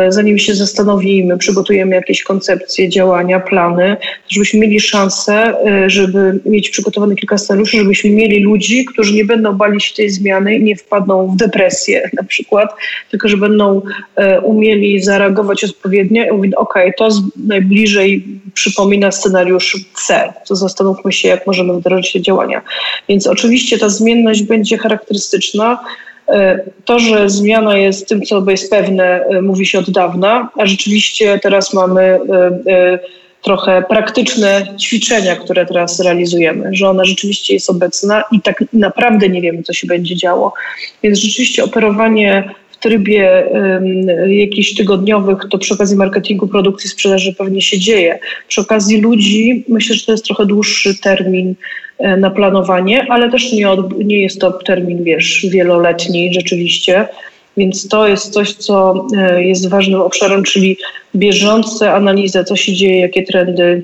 zanim 0.08 0.38
się 0.38 0.54
zastanowimy, 0.54 1.38
przygotujemy 1.38 1.96
jakieś 1.96 2.22
koncepcje, 2.22 2.88
działania, 2.88 3.40
plany, 3.40 3.96
żebyśmy 4.28 4.60
mieli 4.60 4.80
szansę, 4.80 5.54
e, 5.66 5.90
żeby 5.90 6.40
mieć 6.46 6.70
przygotowane 6.70 7.14
kilka 7.14 7.38
scenariuszy, 7.38 7.76
żebyśmy 7.76 8.10
mieli 8.10 8.40
ludzi, 8.40 8.84
którzy 8.84 9.14
nie 9.14 9.24
będą 9.24 9.52
bali 9.52 9.80
się 9.80 9.94
tej 9.94 10.10
zmiany 10.10 10.54
i 10.54 10.62
nie 10.62 10.76
wpadną 10.76 11.26
w 11.26 11.36
depresję 11.36 12.10
na 12.20 12.22
przykład, 12.22 12.70
tylko 13.10 13.28
że 13.28 13.36
będą 13.36 13.82
e, 14.16 14.40
umieli 14.40 15.02
zareagować 15.02 15.64
odpowiednio 15.64 16.24
i 16.24 16.32
mówić, 16.32 16.54
ok, 16.54 16.74
to 16.98 17.08
najbliżej 17.46 18.24
przypomina 18.54 19.10
scenariusz 19.10 19.76
C, 20.06 20.32
to 20.48 20.56
zastanówmy 20.56 21.12
się, 21.12 21.28
jak 21.28 21.46
możemy 21.46 21.72
wdrożyć 21.72 22.12
te 22.12 22.20
działania. 22.20 22.62
Więc 23.08 23.26
oczywiście 23.26 23.78
ta 23.78 23.88
zmienność 23.88 24.42
będzie 24.42 24.78
charakterystyczna, 24.78 25.78
E, 25.78 25.78
to, 26.84 26.98
że 26.98 27.30
zmiana 27.30 27.78
jest 27.78 28.08
tym, 28.08 28.22
co 28.22 28.50
jest 28.50 28.70
pewne, 28.70 29.24
e, 29.24 29.42
mówi 29.42 29.66
się 29.66 29.78
od 29.78 29.90
dawna, 29.90 30.48
a 30.58 30.66
rzeczywiście 30.66 31.38
teraz 31.42 31.74
mamy 31.74 32.02
e, 32.02 32.98
trochę 33.42 33.82
praktyczne 33.88 34.66
ćwiczenia, 34.80 35.36
które 35.36 35.66
teraz 35.66 36.00
realizujemy, 36.00 36.68
że 36.72 36.88
ona 36.88 37.04
rzeczywiście 37.04 37.54
jest 37.54 37.70
obecna 37.70 38.24
i 38.32 38.40
tak 38.40 38.64
naprawdę 38.72 39.28
nie 39.28 39.40
wiemy, 39.40 39.62
co 39.62 39.72
się 39.72 39.86
będzie 39.86 40.16
działo. 40.16 40.52
Więc 41.02 41.18
rzeczywiście 41.18 41.64
operowanie 41.64 42.54
trybie 42.80 43.44
jakichś 44.26 44.74
tygodniowych, 44.74 45.38
to 45.50 45.58
przy 45.58 45.74
okazji 45.74 45.96
marketingu, 45.96 46.48
produkcji, 46.48 46.90
sprzedaży 46.90 47.34
pewnie 47.34 47.62
się 47.62 47.78
dzieje. 47.78 48.18
Przy 48.48 48.60
okazji 48.60 49.00
ludzi, 49.00 49.64
myślę, 49.68 49.96
że 49.96 50.06
to 50.06 50.12
jest 50.12 50.24
trochę 50.24 50.46
dłuższy 50.46 51.00
termin 51.00 51.54
E, 52.00 52.16
na 52.16 52.30
planowanie, 52.30 53.06
ale 53.08 53.30
też 53.30 53.52
nie, 53.52 53.70
od, 53.70 53.98
nie 53.98 54.22
jest 54.22 54.40
to 54.40 54.52
termin, 54.52 55.04
wiesz, 55.04 55.46
wieloletni 55.50 56.34
rzeczywiście. 56.34 57.08
Więc 57.56 57.88
to 57.88 58.08
jest 58.08 58.32
coś, 58.32 58.52
co 58.52 59.06
e, 59.16 59.44
jest 59.44 59.68
ważnym 59.68 60.00
obszarem, 60.00 60.42
czyli 60.42 60.76
bieżące 61.14 61.92
analizy, 61.92 62.44
co 62.44 62.56
się 62.56 62.72
dzieje, 62.72 63.00
jakie 63.00 63.22
trendy, 63.22 63.82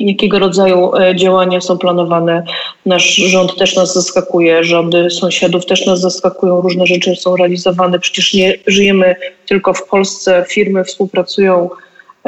jakiego 0.00 0.38
rodzaju 0.38 0.96
e, 0.96 1.16
działania 1.16 1.60
są 1.60 1.78
planowane. 1.78 2.42
Nasz 2.86 3.14
rząd 3.14 3.56
też 3.56 3.76
nas 3.76 3.94
zaskakuje, 3.94 4.64
rządy 4.64 5.10
sąsiadów 5.10 5.66
też 5.66 5.86
nas 5.86 6.00
zaskakują, 6.00 6.60
różne 6.60 6.86
rzeczy 6.86 7.16
są 7.16 7.36
realizowane. 7.36 7.98
Przecież 7.98 8.34
nie 8.34 8.54
żyjemy 8.66 9.16
tylko 9.46 9.74
w 9.74 9.84
Polsce, 9.84 10.44
firmy 10.48 10.84
współpracują 10.84 11.68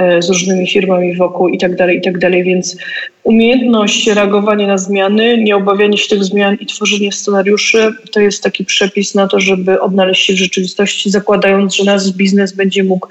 E, 0.00 0.22
z 0.22 0.28
różnymi 0.28 0.66
firmami 0.66 1.16
wokół 1.16 1.48
i 1.48 1.58
tak 1.58 1.76
dalej, 1.76 1.98
i 1.98 2.00
tak 2.00 2.18
dalej. 2.18 2.44
Więc 2.44 2.76
umiejętność 3.22 4.06
reagowania 4.06 4.66
na 4.66 4.78
zmiany, 4.78 5.38
nie 5.38 5.56
obawianie 5.56 5.98
się 5.98 6.08
tych 6.08 6.24
zmian 6.24 6.56
i 6.60 6.66
tworzenie 6.66 7.12
scenariuszy 7.12 7.92
to 8.12 8.20
jest 8.20 8.42
taki 8.42 8.64
przepis 8.64 9.14
na 9.14 9.28
to, 9.28 9.40
żeby 9.40 9.80
odnaleźć 9.80 10.26
się 10.26 10.32
w 10.32 10.36
rzeczywistości, 10.36 11.10
zakładając, 11.10 11.74
że 11.74 11.84
nasz 11.84 12.12
biznes 12.12 12.52
będzie 12.52 12.84
mógł 12.84 13.08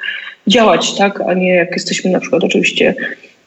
działać, 0.48 0.98
tak, 0.98 1.22
a 1.22 1.34
nie 1.34 1.56
jak 1.56 1.72
jesteśmy 1.72 2.12
na 2.12 2.20
przykład 2.20 2.44
oczywiście 2.44 2.96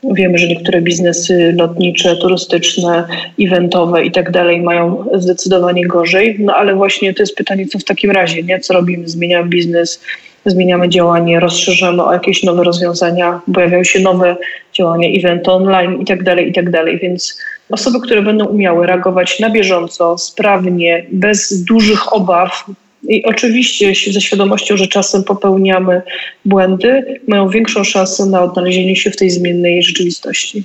Wiemy, 0.04 0.38
że 0.38 0.46
niektóre 0.46 0.82
biznesy 0.82 1.54
lotnicze, 1.58 2.16
turystyczne, 2.16 3.06
eventowe 3.40 4.04
i 4.04 4.10
tak 4.10 4.30
dalej 4.30 4.60
mają 4.60 5.04
zdecydowanie 5.14 5.86
gorzej, 5.86 6.36
no 6.38 6.54
ale 6.54 6.74
właśnie 6.74 7.14
to 7.14 7.22
jest 7.22 7.36
pytanie, 7.36 7.66
co 7.66 7.78
w 7.78 7.84
takim 7.84 8.10
razie, 8.10 8.42
nie? 8.42 8.60
Co 8.60 8.74
robimy? 8.74 9.08
Zmieniamy 9.08 9.48
biznes, 9.48 10.02
zmieniamy 10.46 10.88
działanie, 10.88 11.40
rozszerzamy 11.40 12.04
o 12.04 12.12
jakieś 12.12 12.42
nowe 12.42 12.64
rozwiązania, 12.64 13.40
pojawiają 13.54 13.84
się 13.84 14.00
nowe 14.00 14.36
działania, 14.72 15.08
eventy 15.18 15.50
online 15.50 16.00
i 16.00 16.04
tak 16.04 16.22
dalej, 16.22 16.48
i 16.48 16.52
tak 16.52 16.70
dalej. 16.70 16.98
Więc 16.98 17.38
osoby, 17.70 18.00
które 18.00 18.22
będą 18.22 18.44
umiały 18.44 18.86
reagować 18.86 19.40
na 19.40 19.50
bieżąco, 19.50 20.18
sprawnie, 20.18 21.04
bez 21.12 21.64
dużych 21.64 22.12
obaw, 22.12 22.64
i 23.08 23.24
oczywiście 23.24 24.12
ze 24.12 24.20
świadomością, 24.20 24.76
że 24.76 24.86
czasem 24.86 25.24
popełniamy 25.24 26.02
błędy, 26.44 27.20
mają 27.28 27.48
większą 27.48 27.84
szansę 27.84 28.26
na 28.26 28.42
odnalezienie 28.42 28.96
się 28.96 29.10
w 29.10 29.16
tej 29.16 29.30
zmiennej 29.30 29.82
rzeczywistości. 29.82 30.64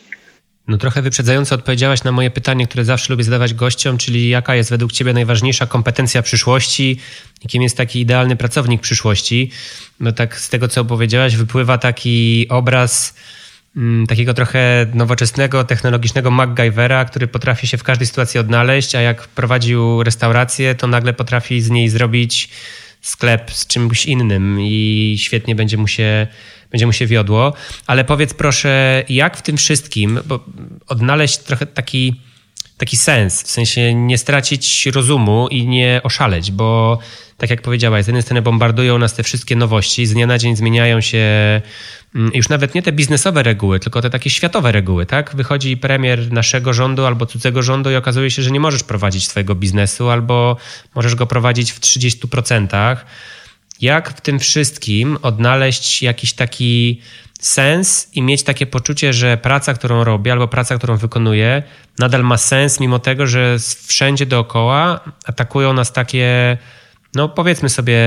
No 0.68 0.78
trochę 0.78 1.02
wyprzedzająco 1.02 1.56
odpowiedziałaś 1.56 2.04
na 2.04 2.12
moje 2.12 2.32
pytanie, 2.32 2.68
które 2.68 2.86
zawsze 2.86 3.14
lubię 3.14 3.24
zadawać 3.24 3.54
gościom, 3.54 3.98
czyli 3.98 4.30
jaka 4.30 4.56
jest 4.56 4.70
według 4.70 4.92
Ciebie 4.92 5.14
najważniejsza 5.14 5.66
kompetencja 5.66 6.22
przyszłości 6.22 6.98
i 7.46 7.48
kim 7.48 7.62
jest 7.62 7.78
taki 7.78 8.00
idealny 8.00 8.36
pracownik 8.36 8.82
przyszłości? 8.82 9.52
No 10.00 10.12
tak 10.12 10.40
z 10.40 10.50
tego, 10.50 10.68
co 10.68 10.82
opowiedziałaś, 10.82 11.36
wypływa 11.36 11.78
taki 11.78 12.46
obraz 12.50 13.14
takiego 14.08 14.34
trochę 14.34 14.86
nowoczesnego, 14.94 15.64
technologicznego 15.64 16.32
MacGyvera, 16.32 17.06
który 17.06 17.28
potrafi 17.28 17.68
się 17.68 17.78
w 17.78 17.84
każdej 17.84 18.08
sytuacji 18.08 18.40
odnaleźć, 18.40 18.96
a 18.96 19.02
jak 19.02 19.28
prowadził 19.28 20.04
restaurację, 20.04 20.76
to 20.76 20.88
nagle 20.88 21.14
potrafi 21.14 21.62
z 21.62 21.70
niej 21.70 21.90
zrobić 21.90 22.50
sklep 23.02 23.52
z 23.52 23.68
czymś 23.68 24.06
innym 24.06 24.58
i 24.62 25.16
świetnie 25.20 25.56
będzie 25.56 25.78
mu 25.78 25.88
się 25.88 26.28
będzie 26.72 26.86
mu 26.86 26.94
się 26.94 27.08
wiodło. 27.08 27.54
Ale 27.88 28.04
powiedz 28.04 28.34
proszę, 28.34 29.04
jak 29.10 29.38
w 29.38 29.42
tym 29.42 29.58
wszystkim 29.58 30.20
bo 30.26 30.46
odnaleźć 30.88 31.38
trochę 31.38 31.66
taki, 31.66 32.22
taki 32.78 32.98
sens, 32.98 33.44
w 33.44 33.52
sensie 33.52 33.94
nie 33.94 34.18
stracić 34.18 34.86
rozumu 34.86 35.48
i 35.48 35.68
nie 35.68 36.02
oszaleć, 36.04 36.52
bo 36.52 37.00
tak 37.38 37.50
jak 37.50 37.62
powiedziałaś, 37.62 38.04
z 38.04 38.08
jednej 38.08 38.24
strony 38.24 38.42
bombardują 38.42 38.98
nas 38.98 39.14
te 39.14 39.24
wszystkie 39.24 39.56
nowości, 39.56 40.06
z 40.06 40.14
dnia 40.14 40.28
na 40.28 40.38
dzień 40.38 40.56
zmieniają 40.56 41.02
się 41.02 41.18
mm, 42.16 42.32
już 42.34 42.50
nawet 42.50 42.76
nie 42.76 42.82
te 42.82 42.92
biznesowe 42.92 43.44
reguły, 43.44 43.80
tylko 43.80 44.02
te 44.02 44.10
takie 44.10 44.30
światowe 44.30 44.72
reguły, 44.72 45.06
tak? 45.06 45.36
Wychodzi 45.36 45.78
premier 45.78 46.32
naszego 46.32 46.74
rządu 46.74 47.06
albo 47.06 47.26
cudzego 47.26 47.64
rządu 47.64 47.92
i 47.92 47.96
okazuje 47.96 48.32
się, 48.32 48.42
że 48.42 48.52
nie 48.52 48.60
możesz 48.60 48.84
prowadzić 48.84 49.28
swojego 49.28 49.56
biznesu 49.56 50.10
albo 50.10 50.58
możesz 50.96 51.16
go 51.16 51.28
prowadzić 51.28 51.72
w 51.72 51.80
30%. 51.80 52.98
Jak 53.82 54.10
w 54.10 54.22
tym 54.22 54.40
wszystkim 54.40 55.18
odnaleźć 55.22 56.02
jakiś 56.02 56.34
taki 56.34 57.02
sens 57.40 58.10
i 58.14 58.22
mieć 58.22 58.44
takie 58.44 58.66
poczucie, 58.66 59.14
że 59.14 59.38
praca, 59.38 59.74
którą 59.74 60.04
robię, 60.04 60.32
albo 60.32 60.48
praca, 60.48 60.78
którą 60.78 60.98
wykonuję, 60.98 61.64
nadal 62.00 62.24
ma 62.24 62.38
sens, 62.38 62.80
mimo 62.80 63.00
tego, 63.00 63.28
że 63.28 63.58
wszędzie 63.88 64.26
dookoła 64.26 65.00
atakują 65.26 65.74
nas 65.74 65.94
takie, 65.94 66.58
no 67.16 67.30
powiedzmy 67.30 67.70
sobie 67.70 68.00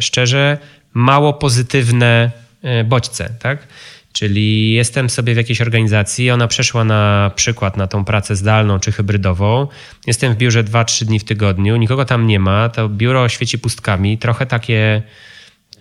szczerze, 0.00 0.58
mało 0.94 1.34
pozytywne 1.34 2.30
e, 2.62 2.84
bodźce, 2.84 3.30
tak? 3.38 3.66
Czyli 4.12 4.72
jestem 4.72 5.10
sobie 5.10 5.34
w 5.34 5.36
jakiejś 5.36 5.60
organizacji, 5.60 6.30
ona 6.30 6.48
przeszła 6.48 6.84
na 6.84 7.30
przykład 7.34 7.76
na 7.76 7.86
tą 7.86 8.04
pracę 8.04 8.36
zdalną 8.36 8.80
czy 8.80 8.92
hybrydową. 8.92 9.68
Jestem 10.06 10.34
w 10.34 10.36
biurze 10.36 10.64
2-3 10.64 11.04
dni 11.04 11.18
w 11.18 11.24
tygodniu, 11.24 11.76
nikogo 11.76 12.04
tam 12.04 12.26
nie 12.26 12.40
ma, 12.40 12.68
to 12.68 12.88
biuro 12.88 13.28
świeci 13.28 13.58
pustkami, 13.58 14.18
trochę 14.18 14.46
takie, 14.46 15.02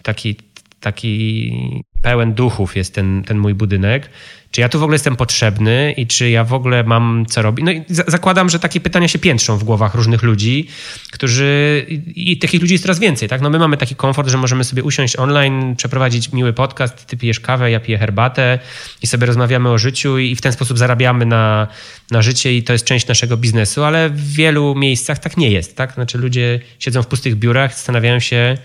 taki, 0.04 0.36
taki 0.80 1.84
pełen 2.02 2.34
duchów 2.34 2.76
jest 2.76 2.96
ten, 2.96 3.24
ten 3.24 3.38
mój 3.38 3.54
budynek 3.54 4.10
czy 4.52 4.62
ja 4.62 4.70
tu 4.70 4.80
w 4.80 4.84
ogóle 4.84 4.96
jestem 4.96 5.16
potrzebny 5.16 5.94
i 5.98 6.08
czy 6.08 6.30
ja 6.30 6.44
w 6.44 6.54
ogóle 6.54 6.84
mam 6.84 7.26
co 7.26 7.42
robić. 7.42 7.66
No 7.66 7.72
i 7.72 7.84
zakładam, 7.90 8.50
że 8.50 8.60
takie 8.60 8.80
pytania 8.80 9.08
się 9.08 9.20
piętrzą 9.20 9.58
w 9.58 9.64
głowach 9.64 9.96
różnych 9.96 10.24
ludzi, 10.24 10.68
którzy 11.12 11.86
i 12.16 12.38
takich 12.38 12.62
ludzi 12.62 12.74
jest 12.74 12.84
coraz 12.84 13.00
więcej, 13.00 13.30
tak? 13.30 13.42
No 13.42 13.50
my 13.50 13.60
mamy 13.60 13.78
taki 13.78 13.96
komfort, 13.96 14.30
że 14.30 14.38
możemy 14.38 14.64
sobie 14.64 14.84
usiąść 14.84 15.16
online, 15.16 15.76
przeprowadzić 15.76 16.32
miły 16.32 16.54
podcast, 16.54 17.06
ty 17.06 17.18
pijesz 17.18 17.40
kawę, 17.40 17.72
ja 17.72 17.80
piję 17.80 17.98
herbatę 17.98 18.60
i 19.02 19.08
sobie 19.08 19.26
rozmawiamy 19.26 19.70
o 19.70 19.78
życiu 19.78 20.18
i 20.18 20.36
w 20.36 20.42
ten 20.42 20.52
sposób 20.52 20.78
zarabiamy 20.78 21.26
na, 21.26 21.68
na 22.12 22.22
życie 22.22 22.58
i 22.58 22.64
to 22.64 22.74
jest 22.74 22.86
część 22.86 23.08
naszego 23.08 23.38
biznesu, 23.38 23.84
ale 23.84 24.10
w 24.10 24.34
wielu 24.34 24.76
miejscach 24.76 25.20
tak 25.20 25.38
nie 25.38 25.52
jest, 25.52 25.76
tak? 25.76 25.94
Znaczy 25.94 26.18
ludzie 26.18 26.60
siedzą 26.80 27.04
w 27.04 27.08
pustych 27.08 27.36
biurach, 27.36 27.74
zastanawiają 27.74 28.20
się, 28.20 28.58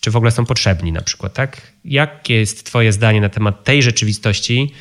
czy 0.00 0.10
w 0.10 0.16
ogóle 0.16 0.30
są 0.30 0.46
potrzebni 0.46 0.92
na 0.92 1.02
przykład, 1.02 1.32
tak? 1.32 1.62
Jakie 1.84 2.34
jest 2.34 2.66
twoje 2.66 2.92
zdanie 2.92 3.20
na 3.20 3.28
temat 3.28 3.64
tej 3.64 3.82
rzeczywistości, 3.82 4.72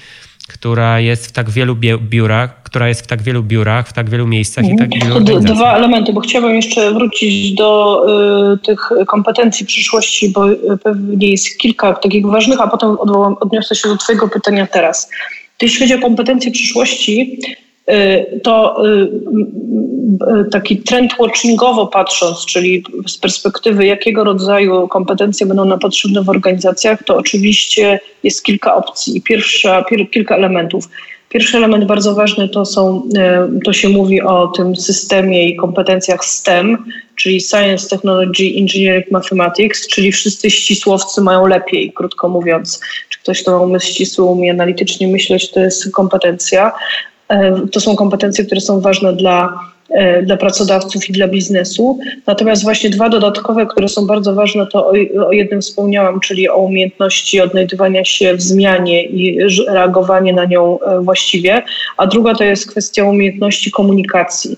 która 0.48 1.00
jest 1.00 1.28
w 1.28 1.32
tak 1.32 1.50
wielu 1.50 1.76
biurach, 2.00 2.64
która 2.64 2.88
jest 2.88 3.02
w 3.02 3.08
tak 3.08 3.22
wielu 3.22 3.44
biurach, 3.44 3.88
w 3.88 3.94
tak 3.94 4.10
wielu 4.10 4.28
miejscach 4.28 4.66
i 4.66 4.78
tak 4.78 4.90
wielu 5.04 5.20
Dwa 5.40 5.76
elementy, 5.78 6.14
bo 6.14 6.22
chciałabym 6.22 6.56
jeszcze 6.56 6.94
wrócić 6.94 7.54
do 7.54 8.02
y, 8.54 8.58
tych 8.58 8.90
kompetencji 9.08 9.66
przyszłości, 9.66 10.30
bo 10.30 10.52
y, 10.52 10.58
pewnie 10.84 11.30
jest 11.30 11.58
kilka 11.58 11.94
takich 11.94 12.26
ważnych, 12.26 12.62
a 12.62 12.68
potem 12.68 13.00
odwołam, 13.00 13.36
odniosę 13.40 13.76
się 13.76 13.90
do 13.90 13.98
Twojego 13.98 14.30
pytania 14.30 14.68
teraz. 14.68 15.10
Jeśli 15.62 15.80
chodzi 15.80 15.94
o 15.94 16.00
kompetencje 16.00 16.52
przyszłości, 16.52 17.40
to 18.44 18.86
y, 18.86 19.10
y, 20.42 20.50
taki 20.52 20.78
trend 20.78 21.12
watchingowo 21.20 21.88
patrząc, 21.88 22.46
czyli 22.46 22.84
z 23.08 23.18
perspektywy 23.18 23.86
jakiego 23.86 24.24
rodzaju 24.24 24.88
kompetencje 24.88 25.46
będą 25.46 25.66
nam 25.66 25.80
potrzebne 25.80 26.24
w 26.24 26.30
organizacjach, 26.30 27.04
to 27.04 27.18
oczywiście 27.18 28.00
jest 28.24 28.44
kilka 28.44 28.76
opcji 28.76 29.18
i 29.18 29.22
pierwsza, 29.22 29.84
pier, 29.84 30.10
kilka 30.10 30.36
elementów. 30.36 30.90
Pierwszy 31.30 31.58
element 31.58 31.86
bardzo 31.86 32.16
ważny 32.16 32.50
to 32.50 32.66
są, 32.66 33.10
to 33.66 33.74
się 33.74 33.90
mówi 33.90 34.22
o 34.22 34.48
tym 34.48 34.76
systemie 34.76 35.50
i 35.50 35.56
kompetencjach 35.56 36.26
STEM, 36.26 36.78
czyli 37.16 37.42
Science, 37.42 37.90
Technology, 37.90 38.54
Engineering, 38.58 39.12
Mathematics, 39.12 39.88
czyli 39.88 40.12
wszyscy 40.12 40.52
ścisłowcy 40.52 41.22
mają 41.22 41.48
lepiej, 41.48 41.92
krótko 41.94 42.30
mówiąc. 42.30 42.82
Czy 43.10 43.20
ktoś, 43.20 43.42
kto 43.42 43.52
ma 43.52 43.60
umysł 43.60 43.88
ścisły, 43.88 44.26
umie 44.26 44.52
analitycznie 44.52 45.08
myśleć, 45.08 45.52
to 45.52 45.60
jest 45.60 45.92
kompetencja. 45.92 46.72
To 47.72 47.80
są 47.80 47.96
kompetencje, 47.96 48.46
które 48.46 48.62
są 48.62 48.82
ważne 48.82 49.14
dla, 49.14 49.60
e, 49.90 50.24
dla 50.24 50.38
pracodawców 50.38 51.10
i 51.10 51.14
dla 51.14 51.28
biznesu. 51.28 52.00
Natomiast 52.28 52.64
właśnie 52.64 52.90
dwa 52.90 53.10
dodatkowe, 53.10 53.66
które 53.66 53.88
są 53.88 54.08
bardzo 54.08 54.36
ważne, 54.36 54.68
to 54.68 54.88
o, 54.88 54.94
o 55.28 55.32
jednym 55.32 55.62
wspomniałam, 55.62 56.20
czyli 56.20 56.50
o 56.50 56.58
umiejętności 56.58 57.42
odnajdywania 57.42 58.06
się 58.06 58.36
w 58.36 58.42
zmianie 58.42 59.04
i 59.04 59.40
reagowanie 59.68 60.34
na 60.34 60.46
nią 60.46 60.80
e, 60.80 61.00
właściwie, 61.00 61.64
a 61.98 62.08
druga 62.08 62.36
to 62.36 62.44
jest 62.44 62.72
kwestia 62.72 63.04
umiejętności 63.04 63.72
komunikacji. 63.72 64.58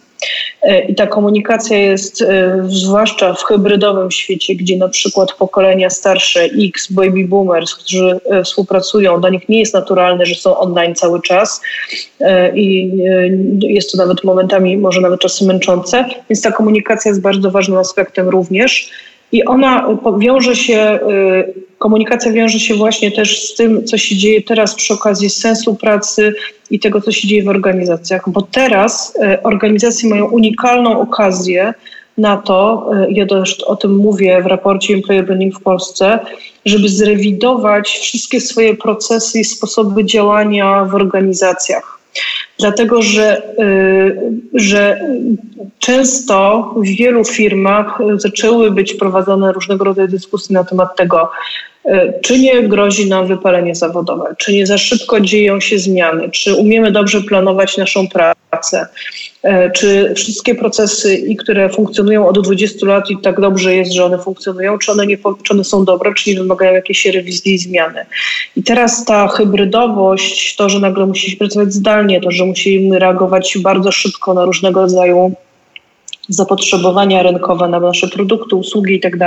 E, 0.61 0.79
I 0.79 0.95
ta 0.95 1.07
komunikacja 1.07 1.77
jest, 1.77 2.21
e, 2.21 2.61
zwłaszcza 2.67 3.33
w 3.33 3.43
hybrydowym 3.43 4.11
świecie, 4.11 4.55
gdzie 4.55 4.77
na 4.77 4.87
przykład 4.87 5.33
pokolenia 5.33 5.89
starsze 5.89 6.41
X, 6.43 6.91
baby 6.91 7.27
boomers, 7.27 7.75
którzy 7.75 8.19
e, 8.25 8.43
współpracują, 8.43 9.19
dla 9.19 9.29
nich 9.29 9.49
nie 9.49 9.59
jest 9.59 9.73
naturalne, 9.73 10.25
że 10.25 10.35
są 10.35 10.57
online 10.57 10.95
cały 10.95 11.21
czas 11.21 11.61
i 12.55 12.91
jest 13.59 13.91
to 13.91 13.97
nawet 13.97 14.23
momentami, 14.23 14.77
może 14.77 15.01
nawet 15.01 15.19
czasem 15.19 15.47
męczące, 15.47 16.05
więc 16.29 16.41
ta 16.41 16.51
komunikacja 16.51 17.09
jest 17.09 17.21
bardzo 17.21 17.51
ważnym 17.51 17.77
aspektem 17.77 18.29
również. 18.29 18.89
I 19.31 19.43
ona 19.43 19.97
wiąże 20.19 20.55
się, 20.55 20.99
komunikacja 21.77 22.31
wiąże 22.31 22.59
się 22.59 22.75
właśnie 22.75 23.11
też 23.11 23.49
z 23.49 23.55
tym, 23.55 23.85
co 23.85 23.97
się 23.97 24.15
dzieje 24.15 24.41
teraz 24.41 24.75
przy 24.75 24.93
okazji 24.93 25.29
sensu 25.29 25.75
pracy, 25.75 26.33
i 26.71 26.79
tego, 26.79 27.01
co 27.01 27.11
się 27.11 27.27
dzieje 27.27 27.43
w 27.43 27.47
organizacjach, 27.47 28.29
bo 28.29 28.41
teraz 28.41 29.17
e, 29.21 29.43
organizacje 29.43 30.09
mają 30.09 30.25
unikalną 30.25 31.01
okazję 31.01 31.73
na 32.17 32.37
to, 32.37 32.89
e, 32.93 33.11
ja 33.11 33.25
też 33.25 33.63
o 33.63 33.75
tym 33.75 33.95
mówię 33.95 34.41
w 34.41 34.45
raporcie 34.45 34.93
Employer 34.93 35.25
Branding 35.25 35.59
w 35.59 35.63
Polsce, 35.63 36.19
żeby 36.65 36.89
zrewidować 36.89 37.89
wszystkie 37.89 38.41
swoje 38.41 38.75
procesy 38.75 39.39
i 39.39 39.43
sposoby 39.43 40.05
działania 40.05 40.85
w 40.85 40.95
organizacjach. 40.95 41.99
Dlatego, 42.59 43.01
że, 43.01 43.43
e, 43.57 44.11
że 44.53 44.99
często 45.79 46.73
w 46.77 46.85
wielu 46.85 47.25
firmach 47.25 47.99
zaczęły 48.17 48.71
być 48.71 48.93
prowadzone 48.93 49.53
różnego 49.53 49.85
rodzaju 49.85 50.07
dyskusje 50.07 50.53
na 50.53 50.63
temat 50.63 50.95
tego, 50.95 51.31
czy 52.21 52.39
nie 52.39 52.63
grozi 52.63 53.09
nam 53.09 53.27
wypalenie 53.27 53.75
zawodowe, 53.75 54.35
czy 54.37 54.53
nie 54.53 54.67
za 54.67 54.77
szybko 54.77 55.19
dzieją 55.19 55.59
się 55.59 55.79
zmiany, 55.79 56.29
czy 56.31 56.55
umiemy 56.55 56.91
dobrze 56.91 57.21
planować 57.21 57.77
naszą 57.77 58.07
pracę, 58.07 58.87
e, 59.43 59.71
czy 59.71 60.13
wszystkie 60.15 60.55
procesy, 60.55 61.35
które 61.39 61.69
funkcjonują 61.69 62.27
od 62.27 62.43
20 62.43 62.85
lat 62.85 63.09
i 63.09 63.17
tak 63.17 63.41
dobrze 63.41 63.75
jest, 63.75 63.91
że 63.91 64.05
one 64.05 64.19
funkcjonują, 64.19 64.77
czy 64.77 64.91
one, 64.91 65.07
nie, 65.07 65.17
czy 65.17 65.53
one 65.53 65.63
są 65.63 65.85
dobre, 65.85 66.13
czy 66.13 66.29
nie 66.29 66.35
wymagają 66.35 66.73
jakiejś 66.73 67.05
rewizji 67.05 67.53
i 67.53 67.57
zmiany. 67.57 68.05
I 68.55 68.63
teraz 68.63 69.05
ta 69.05 69.27
hybrydowość, 69.27 70.55
to, 70.55 70.69
że 70.69 70.79
nagle 70.79 71.05
musimy 71.05 71.37
pracować 71.37 71.73
zdalnie, 71.73 72.21
to, 72.21 72.31
że 72.31 72.45
musimy 72.45 72.99
reagować 72.99 73.57
bardzo 73.61 73.91
szybko 73.91 74.33
na 74.33 74.45
różnego 74.45 74.81
rodzaju 74.81 75.35
zapotrzebowania 76.29 77.23
rynkowe 77.23 77.67
na 77.67 77.79
nasze 77.79 78.07
produkty, 78.07 78.55
usługi 78.55 78.95
i 78.95 78.99
tak 78.99 79.17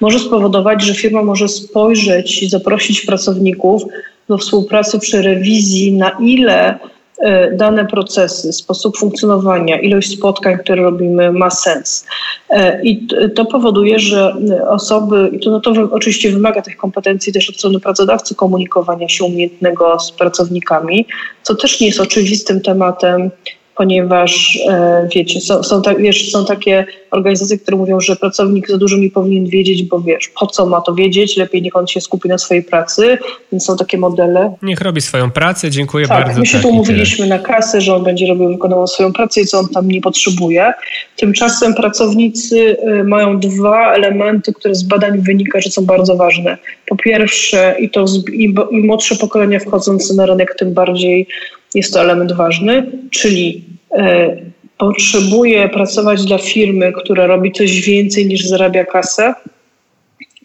może 0.00 0.18
spowodować, 0.18 0.82
że 0.82 0.94
firma 0.94 1.22
może 1.22 1.48
spojrzeć 1.48 2.42
i 2.42 2.48
zaprosić 2.48 3.00
pracowników 3.00 3.82
do 4.28 4.38
współpracy 4.38 4.98
przy 4.98 5.22
rewizji, 5.22 5.92
na 5.92 6.10
ile 6.20 6.78
e, 7.20 7.52
dane 7.56 7.84
procesy, 7.84 8.52
sposób 8.52 8.98
funkcjonowania, 8.98 9.80
ilość 9.80 10.18
spotkań, 10.18 10.58
które 10.58 10.82
robimy, 10.82 11.32
ma 11.32 11.50
sens. 11.50 12.06
E, 12.50 12.82
I 12.82 13.06
to 13.34 13.44
powoduje, 13.44 13.98
że 13.98 14.34
osoby, 14.68 15.30
i 15.32 15.40
to, 15.40 15.50
no 15.50 15.60
to 15.60 15.72
oczywiście 15.90 16.30
wymaga 16.30 16.62
tych 16.62 16.76
kompetencji 16.76 17.32
też 17.32 17.50
od 17.50 17.56
strony 17.56 17.80
pracodawcy 17.80 18.34
komunikowania 18.34 19.08
się 19.08 19.24
umiejętnego 19.24 20.00
z 20.00 20.12
pracownikami, 20.12 21.06
co 21.42 21.54
też 21.54 21.80
nie 21.80 21.86
jest 21.86 22.00
oczywistym 22.00 22.60
tematem 22.60 23.30
ponieważ 23.76 24.58
e, 24.68 25.08
wiecie, 25.14 25.40
są, 25.40 25.62
są, 25.62 25.82
ta, 25.82 25.94
wiesz, 25.94 26.30
są 26.30 26.44
takie 26.44 26.86
organizacje, 27.10 27.58
które 27.58 27.76
mówią, 27.76 28.00
że 28.00 28.16
pracownik 28.16 28.68
za 28.68 28.78
dużo 28.78 28.96
nie 28.96 29.10
powinien 29.10 29.46
wiedzieć, 29.46 29.82
bo 29.82 30.00
wiesz, 30.00 30.28
po 30.40 30.46
co 30.46 30.66
ma 30.66 30.80
to 30.80 30.94
wiedzieć, 30.94 31.36
lepiej 31.36 31.62
niech 31.62 31.76
on 31.76 31.86
się 31.86 32.00
skupi 32.00 32.28
na 32.28 32.38
swojej 32.38 32.62
pracy, 32.62 33.18
więc 33.52 33.64
są 33.64 33.76
takie 33.76 33.98
modele. 33.98 34.54
Niech 34.62 34.80
robi 34.80 35.00
swoją 35.00 35.30
pracę, 35.30 35.70
dziękuję 35.70 36.08
tak, 36.08 36.24
bardzo. 36.24 36.40
My 36.40 36.46
się 36.46 36.52
tak, 36.52 36.62
tu 36.62 36.68
umówiliśmy 36.68 37.26
na 37.26 37.38
kasę, 37.38 37.80
że 37.80 37.94
on 37.94 38.04
będzie 38.04 38.26
robił, 38.26 38.48
wykonywał 38.48 38.86
swoją 38.86 39.12
pracę 39.12 39.40
i 39.40 39.46
co 39.46 39.58
on 39.58 39.68
tam 39.68 39.88
nie 39.88 40.00
potrzebuje. 40.00 40.72
Tymczasem 41.16 41.74
pracownicy 41.74 42.76
y, 43.00 43.04
mają 43.04 43.40
dwa 43.40 43.94
elementy, 43.94 44.52
które 44.52 44.74
z 44.74 44.82
badań 44.82 45.20
wynika, 45.20 45.60
że 45.60 45.70
są 45.70 45.84
bardzo 45.86 46.16
ważne. 46.16 46.58
Po 46.86 46.96
pierwsze, 46.96 47.76
i 47.80 47.90
to 47.90 48.06
z, 48.06 48.28
i, 48.28 48.54
i 48.70 48.78
młodsze 48.78 49.16
pokolenia 49.16 49.58
wchodzące 49.58 50.14
na 50.14 50.26
rynek, 50.26 50.54
tym 50.58 50.74
bardziej 50.74 51.26
jest 51.74 51.92
to 51.92 52.00
element 52.00 52.32
ważny, 52.32 52.86
czyli 53.10 53.64
e, 53.90 54.36
potrzebuje 54.78 55.68
pracować 55.68 56.24
dla 56.24 56.38
firmy, 56.38 56.92
która 56.92 57.26
robi 57.26 57.52
coś 57.52 57.80
więcej 57.80 58.26
niż 58.26 58.46
zarabia 58.46 58.84
kasę. 58.84 59.34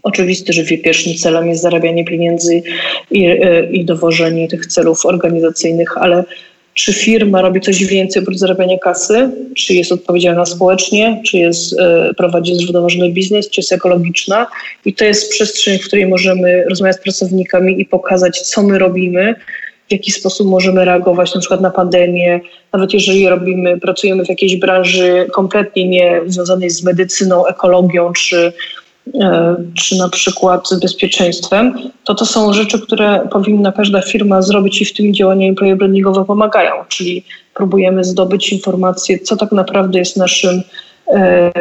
Oczywiste, 0.04 0.54
że 0.54 0.64
pierwszym 0.64 1.14
celem 1.16 1.48
jest 1.48 1.62
zarabianie 1.62 2.06
pieniędzy 2.06 2.62
i, 3.12 3.26
e, 3.26 3.72
i 3.72 3.86
dowożenie 3.86 4.48
tych 4.48 4.66
celów 4.66 5.06
organizacyjnych, 5.06 5.98
ale 5.98 6.24
czy 6.78 6.94
firma 6.94 7.42
robi 7.42 7.62
coś 7.62 7.86
więcej 7.86 8.22
oprócz 8.22 8.38
zarabiania 8.38 8.78
kasy, 8.78 9.30
czy 9.56 9.74
jest 9.74 9.92
odpowiedzialna 9.92 10.46
społecznie, 10.46 11.22
czy 11.26 11.38
jest, 11.38 11.80
e, 11.80 12.14
prowadzi 12.18 12.56
zrównoważony 12.56 13.12
biznes, 13.12 13.50
czy 13.50 13.62
jest 13.62 13.72
ekologiczna. 13.72 14.48
I 14.86 14.94
to 14.94 15.06
jest 15.06 15.32
przestrzeń, 15.32 15.80
w 15.80 15.88
której 15.88 16.08
możemy 16.08 16.66
rozmawiać 16.70 16.96
z 16.96 17.04
pracownikami 17.04 17.82
i 17.82 17.86
pokazać, 17.86 18.42
co 18.42 18.64
my 18.64 18.80
robimy, 18.80 19.36
w 19.88 19.92
jaki 19.92 20.12
sposób 20.12 20.48
możemy 20.48 20.86
reagować 20.86 21.36
na 21.36 21.40
przykład 21.40 21.62
na 21.62 21.72
pandemię, 21.72 22.40
nawet 22.74 22.94
jeżeli 22.94 23.30
robimy, 23.30 23.80
pracujemy 23.80 24.26
w 24.26 24.30
jakiejś 24.30 24.56
branży 24.56 25.28
kompletnie 25.34 25.88
nie 25.88 26.22
związanej 26.26 26.70
z 26.70 26.84
medycyną, 26.84 27.46
ekologią 27.46 28.14
czy, 28.14 28.54
e, 29.22 29.56
czy 29.76 29.98
na 29.98 30.10
przykład 30.10 30.70
z 30.70 30.80
bezpieczeństwem, 30.80 31.78
to 32.04 32.16
to 32.16 32.26
są 32.26 32.54
rzeczy, 32.54 32.82
które 32.82 33.28
powinna 33.32 33.72
każda 33.72 34.02
firma 34.02 34.42
zrobić 34.42 34.82
i 34.82 34.86
w 34.86 34.94
tym 34.94 35.14
działania 35.14 35.50
employer 35.50 35.78
brandingowe 35.78 36.26
pomagają, 36.26 36.74
czyli 36.88 37.24
próbujemy 37.54 38.04
zdobyć 38.04 38.54
informacje, 38.54 39.20
co 39.20 39.38
tak 39.38 39.52
naprawdę 39.52 40.00
jest 40.00 40.18
naszym 40.18 40.62
e, 41.08 41.52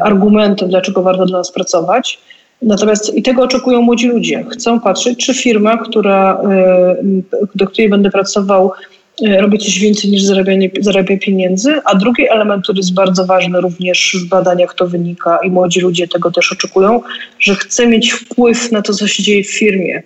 argumentem, 0.00 0.68
dlaczego 0.68 1.02
warto 1.02 1.26
dla 1.26 1.38
nas 1.38 1.52
pracować 1.52 2.18
Natomiast 2.62 3.14
i 3.14 3.22
tego 3.22 3.42
oczekują 3.42 3.82
młodzi 3.82 4.08
ludzie. 4.08 4.44
Chcą 4.50 4.80
patrzeć, 4.80 5.26
czy 5.26 5.34
firma, 5.34 5.78
która, 5.78 6.40
e, 6.50 6.96
do 7.54 7.66
której 7.66 7.88
będę 7.88 8.10
pracował, 8.10 8.72
e, 9.26 9.40
robi 9.40 9.58
coś 9.58 9.78
więcej 9.78 10.10
niż 10.10 10.22
zarabianie, 10.22 10.70
zarabia 10.80 11.16
pieniędzy. 11.16 11.74
A 11.84 11.94
drugi 11.94 12.28
element, 12.28 12.62
który 12.62 12.78
jest 12.78 12.94
bardzo 12.94 13.26
ważny 13.26 13.60
również 13.60 14.16
w 14.20 14.28
badaniach 14.28 14.74
to 14.74 14.86
wynika 14.86 15.38
i 15.44 15.50
młodzi 15.50 15.80
ludzie 15.80 16.08
tego 16.08 16.30
też 16.30 16.52
oczekują, 16.52 17.00
że 17.38 17.54
chce 17.54 17.86
mieć 17.86 18.12
wpływ 18.12 18.72
na 18.72 18.82
to, 18.82 18.92
co 18.92 19.08
się 19.08 19.22
dzieje 19.22 19.44
w 19.44 19.58
firmie. 19.58 20.02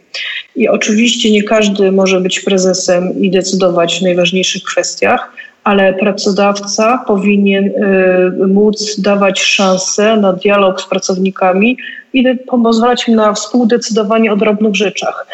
I 0.57 0.69
oczywiście 0.69 1.31
nie 1.31 1.43
każdy 1.43 1.93
może 1.93 2.21
być 2.21 2.41
prezesem 2.41 3.23
i 3.23 3.31
decydować 3.31 3.99
w 3.99 4.03
najważniejszych 4.03 4.63
kwestiach, 4.63 5.33
ale 5.65 5.95
pracodawca 5.95 7.05
powinien 7.07 7.65
y, 7.65 8.47
móc 8.47 9.01
dawać 9.01 9.41
szansę 9.41 10.17
na 10.17 10.33
dialog 10.33 10.81
z 10.81 10.87
pracownikami 10.87 11.77
i 12.13 12.25
pozwalać 12.63 13.09
im 13.09 13.15
na 13.15 13.33
współdecydowanie 13.33 14.33
o 14.33 14.37
drobnych 14.37 14.75
rzeczach. 14.75 15.27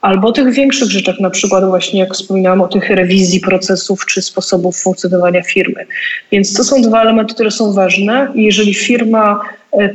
Albo 0.00 0.32
tych 0.32 0.54
większych 0.54 0.90
rzeczach, 0.90 1.20
na 1.20 1.30
przykład 1.30 1.64
właśnie 1.64 2.00
jak 2.00 2.14
wspominałam 2.14 2.60
o 2.60 2.68
tych 2.68 2.90
rewizji 2.90 3.40
procesów 3.40 4.06
czy 4.06 4.22
sposobów 4.22 4.76
funkcjonowania 4.76 5.42
firmy. 5.42 5.86
Więc 6.32 6.54
to 6.54 6.64
są 6.64 6.82
dwa 6.82 7.02
elementy, 7.02 7.34
które 7.34 7.50
są 7.50 7.72
ważne 7.72 8.28
i 8.34 8.44
jeżeli 8.44 8.74
firma 8.74 9.40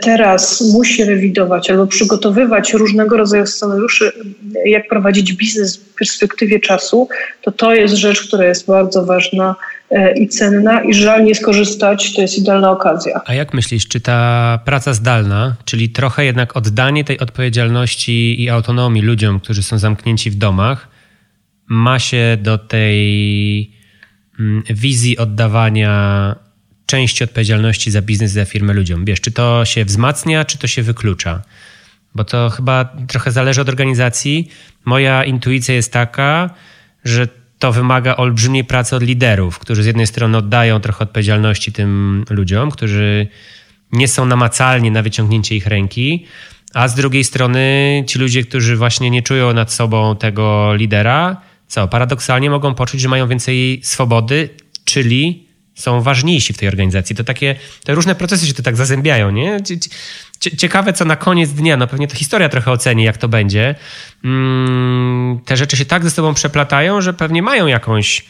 teraz 0.02 0.62
musi 0.74 1.04
rewidować 1.04 1.70
albo 1.70 1.88
przygotowywać 1.88 2.74
różnego 2.74 3.18
rodzaju 3.18 3.46
scenariusze, 3.46 4.12
jak 4.66 4.88
prowadzić 4.88 5.34
biznes 5.34 5.78
w 5.78 5.96
perspektywie 5.96 6.60
czasu, 6.60 7.10
to 7.42 7.52
to 7.52 7.74
jest 7.74 7.96
rzecz, 7.96 8.28
która 8.28 8.46
jest 8.46 8.68
bardzo 8.68 9.06
ważna 9.06 9.56
e, 9.90 10.14
i 10.20 10.28
cenna 10.28 10.84
i 10.84 10.94
żal 10.94 11.26
nie 11.26 11.36
skorzystać, 11.36 12.14
to 12.16 12.22
jest 12.22 12.38
idealna 12.38 12.72
okazja. 12.72 13.22
A 13.26 13.34
jak 13.34 13.54
myślisz, 13.54 13.88
czy 13.88 14.02
ta 14.02 14.60
praca 14.66 14.94
zdalna, 14.94 15.56
czyli 15.66 15.90
trochę 15.90 16.26
jednak 16.26 16.58
oddanie 16.58 17.04
tej 17.04 17.20
odpowiedzialności 17.20 18.44
i 18.44 18.50
autonomii 18.50 19.02
ludziom, 19.02 19.40
którzy 19.40 19.64
są 19.64 19.78
zamknięci 19.78 20.32
w 20.32 20.36
domach, 20.36 20.88
ma 21.68 22.00
się 22.00 22.38
do 22.42 22.58
tej 22.58 23.72
mm, 24.40 24.64
wizji 24.70 25.18
oddawania 25.18 26.36
części 26.92 27.24
odpowiedzialności 27.24 27.92
za 27.92 28.02
biznes, 28.02 28.32
za 28.32 28.46
firmę 28.46 28.74
ludziom. 28.74 29.06
Wiesz, 29.06 29.22
czy 29.22 29.32
to 29.32 29.66
się 29.66 29.86
wzmacnia, 29.86 30.46
czy 30.46 30.58
to 30.58 30.68
się 30.68 30.82
wyklucza? 30.84 31.42
Bo 32.16 32.24
to 32.24 32.50
chyba 32.50 32.86
trochę 33.08 33.32
zależy 33.32 33.62
od 33.62 33.70
organizacji. 33.70 34.50
Moja 34.86 35.24
intuicja 35.24 35.76
jest 35.76 35.94
taka, 35.94 36.50
że 37.06 37.28
to 37.60 37.72
wymaga 37.72 38.16
olbrzymiej 38.16 38.64
pracy 38.64 38.96
od 38.96 39.04
liderów, 39.04 39.60
którzy 39.60 39.84
z 39.84 39.86
jednej 39.86 40.08
strony 40.08 40.38
oddają 40.38 40.80
trochę 40.80 41.04
odpowiedzialności 41.04 41.72
tym 41.72 42.24
ludziom, 42.30 42.72
którzy 42.72 43.28
nie 43.92 44.08
są 44.08 44.26
namacalni 44.26 44.92
na 44.92 45.02
wyciągnięcie 45.02 45.56
ich 45.56 45.68
ręki, 45.68 46.26
a 46.74 46.88
z 46.88 46.96
drugiej 46.96 47.24
strony 47.24 48.04
ci 48.08 48.20
ludzie, 48.20 48.44
którzy 48.44 48.76
właśnie 48.76 49.10
nie 49.10 49.22
czują 49.22 49.54
nad 49.54 49.74
sobą 49.74 50.16
tego 50.16 50.76
lidera, 50.76 51.42
co 51.68 51.88
paradoksalnie 51.88 52.50
mogą 52.50 52.76
poczuć, 52.76 53.02
że 53.02 53.10
mają 53.10 53.28
więcej 53.28 53.80
swobody, 53.84 54.50
czyli 54.86 55.51
są 55.82 56.02
ważniejsi 56.02 56.54
w 56.54 56.58
tej 56.58 56.68
organizacji. 56.68 57.16
To 57.16 57.24
takie, 57.24 57.56
te 57.84 57.94
różne 57.94 58.16
procesy 58.16 58.48
się 58.48 58.54
to 58.54 58.64
tak 58.64 58.76
zazębiają, 58.76 59.32
nie? 59.32 59.60
Ciekawe, 60.58 60.94
co 60.94 61.06
na 61.06 61.16
koniec 61.16 61.50
dnia, 61.50 61.78
no 61.78 61.88
pewnie 61.88 62.08
to 62.08 62.16
historia 62.16 62.50
trochę 62.50 62.72
oceni, 62.72 63.04
jak 63.04 63.18
to 63.18 63.28
będzie. 63.28 63.76
Mm, 64.24 65.40
te 65.46 65.58
rzeczy 65.58 65.78
się 65.78 65.86
tak 65.86 66.04
ze 66.04 66.10
sobą 66.10 66.34
przeplatają, 66.34 67.02
że 67.02 67.14
pewnie 67.14 67.42
mają 67.42 67.68
jakąś 67.68 68.26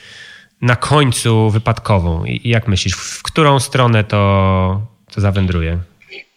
na 0.61 0.75
końcu 0.75 1.49
wypadkową. 1.49 2.25
I 2.25 2.49
jak 2.49 2.67
myślisz, 2.67 2.93
w 2.93 3.23
którą 3.23 3.59
stronę 3.59 4.03
to, 4.03 4.81
to 5.15 5.21
zawędruje? 5.21 5.77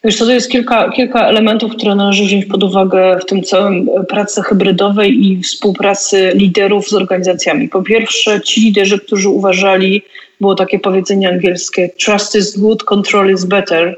Wiesz, 0.04 0.18
to 0.18 0.32
jest 0.32 0.50
kilka, 0.50 0.90
kilka 0.90 1.28
elementów, 1.28 1.72
które 1.72 1.94
należy 1.94 2.24
wziąć 2.24 2.44
pod 2.44 2.62
uwagę 2.62 3.18
w 3.22 3.24
tym 3.24 3.42
całym 3.42 3.88
pracy 4.08 4.42
hybrydowej 4.42 5.26
i 5.26 5.42
współpracy 5.42 6.32
liderów 6.34 6.88
z 6.88 6.94
organizacjami. 6.94 7.68
Po 7.68 7.82
pierwsze, 7.82 8.40
ci 8.40 8.60
liderzy, 8.60 8.98
którzy 8.98 9.28
uważali, 9.28 10.02
było 10.40 10.54
takie 10.54 10.78
powiedzenie 10.78 11.28
angielskie 11.28 11.90
trust 12.04 12.34
is 12.34 12.58
good, 12.58 12.84
control 12.84 13.32
is 13.32 13.44
better, 13.44 13.96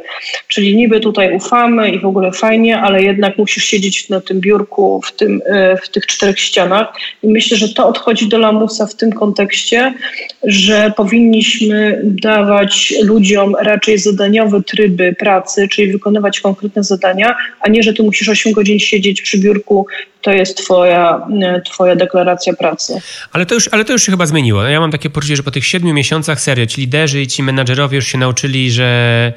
czyli 0.48 0.76
niby 0.76 1.00
tutaj 1.00 1.36
ufamy 1.36 1.90
i 1.90 1.98
w 1.98 2.06
ogóle 2.06 2.32
fajnie, 2.32 2.78
ale 2.78 3.02
jednak 3.02 3.38
musisz 3.38 3.64
siedzieć 3.64 4.08
na 4.08 4.20
tym 4.20 4.40
biurku, 4.40 5.00
w, 5.04 5.12
tym, 5.12 5.42
e, 5.46 5.76
w 5.76 5.88
tych 5.88 6.06
czterech 6.06 6.40
ścianach. 6.40 6.86
I 7.22 7.28
myślę, 7.28 7.56
że 7.56 7.68
to 7.68 7.88
odchodzi 7.88 8.28
do 8.28 8.38
lamusa 8.38 8.86
w 8.86 8.94
tym 8.94 9.12
kontekście, 9.12 9.94
że 10.42 10.92
powinniśmy 10.96 12.00
dawać 12.04 12.94
ludziom 13.02 13.54
raczej 13.60 13.98
zadaniowe 13.98 14.62
tryby 14.62 15.14
pracy, 15.18 15.68
czyli 15.68 15.92
wykonywać 15.92 16.40
konkretne 16.40 16.84
zadania, 16.84 17.36
a 17.60 17.68
nie, 17.68 17.82
że 17.82 17.92
ty 17.92 18.02
musisz 18.02 18.28
8 18.28 18.52
godzin 18.52 18.78
siedzieć 18.78 19.22
przy 19.22 19.38
biurku 19.38 19.86
to 20.22 20.32
jest 20.32 20.56
twoja, 20.56 21.26
e, 21.42 21.60
twoja 21.60 21.96
deklaracja 21.96 22.52
pracy. 22.52 23.00
Ale 23.32 23.46
to, 23.46 23.54
już, 23.54 23.68
ale 23.72 23.84
to 23.84 23.92
już 23.92 24.02
się 24.02 24.12
chyba 24.12 24.26
zmieniło. 24.26 24.62
Ja 24.62 24.80
mam 24.80 24.90
takie 24.90 25.10
poczucie, 25.10 25.36
że 25.36 25.42
po 25.42 25.50
tych 25.50 25.66
siedmiu 25.66 25.94
miesiącach 25.94 26.40
serio 26.40 26.66
ci 26.66 26.80
liderzy 26.80 27.22
i 27.22 27.26
ci 27.26 27.42
menadżerowie 27.42 27.96
już 27.96 28.06
się 28.06 28.18
nauczyli, 28.18 28.70
że 28.70 29.32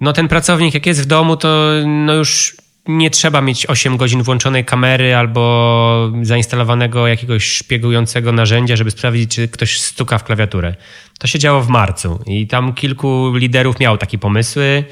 no 0.00 0.12
ten 0.12 0.28
pracownik 0.28 0.74
jak 0.74 0.86
jest 0.86 1.02
w 1.02 1.06
domu, 1.06 1.36
to 1.36 1.70
no 1.86 2.14
już 2.14 2.56
nie 2.86 3.10
trzeba 3.10 3.40
mieć 3.40 3.66
8 3.66 3.96
godzin 3.96 4.22
włączonej 4.22 4.64
kamery 4.64 5.14
albo 5.14 6.12
zainstalowanego 6.22 7.06
jakiegoś 7.06 7.44
szpiegującego 7.44 8.32
narzędzia, 8.32 8.76
żeby 8.76 8.90
sprawdzić, 8.90 9.34
czy 9.34 9.48
ktoś 9.48 9.80
stuka 9.80 10.18
w 10.18 10.24
klawiaturę. 10.24 10.74
To 11.18 11.26
się 11.26 11.38
działo 11.38 11.60
w 11.60 11.68
marcu 11.68 12.18
i 12.26 12.46
tam 12.46 12.72
kilku 12.72 13.32
liderów 13.34 13.80
miało 13.80 13.96
takie 13.98 14.18
pomysły 14.18 14.84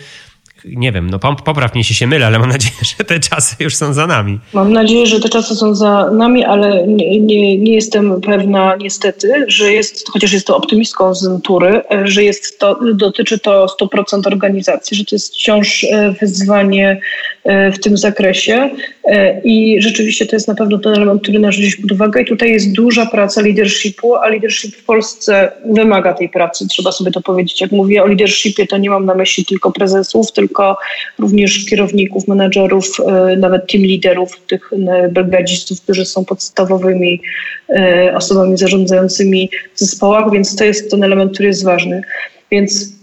nie 0.65 0.93
wiem, 0.93 1.11
no 1.11 1.19
popraw 1.19 1.75
mnie, 1.75 1.81
jeśli 1.81 1.95
się 1.95 2.07
mylę, 2.07 2.27
ale 2.27 2.39
mam 2.39 2.49
nadzieję, 2.49 2.75
że 2.83 3.05
te 3.05 3.21
czasy 3.21 3.57
już 3.61 3.77
są 3.77 3.93
za 3.93 4.07
nami. 4.07 4.39
Mam 4.53 4.73
nadzieję, 4.73 5.07
że 5.07 5.21
te 5.21 5.29
czasy 5.29 5.55
są 5.55 5.75
za 5.75 6.11
nami, 6.11 6.45
ale 6.45 6.87
nie, 6.87 7.21
nie, 7.21 7.59
nie 7.59 7.75
jestem 7.75 8.21
pewna 8.21 8.77
niestety, 8.77 9.45
że 9.49 9.73
jest, 9.73 10.11
chociaż 10.11 10.33
jest 10.33 10.47
to 10.47 10.57
optymistką 10.57 11.15
z 11.15 11.23
natury, 11.23 11.83
że 12.05 12.25
jest 12.25 12.59
to, 12.59 12.79
dotyczy 12.95 13.39
to 13.39 13.67
100% 13.81 14.27
organizacji, 14.27 14.97
że 14.97 15.05
to 15.05 15.15
jest 15.15 15.35
wciąż 15.35 15.85
e, 15.85 16.15
wyzwanie 16.21 17.01
e, 17.45 17.73
w 17.73 17.81
tym 17.81 17.97
zakresie 17.97 18.71
e, 19.05 19.41
i 19.41 19.83
rzeczywiście 19.83 20.27
to 20.27 20.37
jest 20.37 20.49
na 20.49 20.55
pewno 20.55 20.79
ten 20.79 20.93
element, 20.93 21.23
który 21.23 21.39
należy 21.39 21.61
wziąć 21.61 21.77
pod 21.77 21.93
uwagę 21.93 22.23
i 22.23 22.25
tutaj 22.25 22.51
jest 22.51 22.73
duża 22.73 23.07
praca 23.07 23.41
leadershipu, 23.41 24.15
a 24.15 24.29
leadership 24.29 24.77
w 24.77 24.85
Polsce 24.85 25.53
wymaga 25.67 26.15
tej 26.15 26.29
pracy, 26.29 26.69
trzeba 26.69 26.93
sobie 26.93 27.11
to 27.11 27.21
powiedzieć. 27.21 27.61
Jak 27.61 27.73
mówię 27.73 28.03
o 28.03 28.07
leadershipie, 28.07 28.67
to 28.67 28.79
nie 28.79 28.91
mam 28.91 29.05
na 29.05 29.15
myśli 29.15 29.45
tylko 29.45 29.73
prezesów, 29.73 30.33
tylko 30.33 30.48
tylko 30.49 30.77
również 31.19 31.65
kierowników, 31.65 32.29
menedżerów, 32.29 32.85
e, 33.07 33.37
nawet 33.37 33.73
team 33.73 33.85
liderów, 33.85 34.41
tych 34.47 34.71
e, 34.73 35.09
belgadzistów, 35.09 35.81
którzy 35.81 36.05
są 36.05 36.25
podstawowymi 36.25 37.21
e, 37.69 38.13
osobami 38.17 38.57
zarządzającymi 38.57 39.51
w 39.75 39.79
zespołach, 39.79 40.33
więc 40.33 40.57
to 40.57 40.65
jest 40.65 40.91
ten 40.91 41.05
element, 41.05 41.33
który 41.33 41.49
jest 41.49 41.65
ważny. 41.65 42.03
Więc 42.51 42.99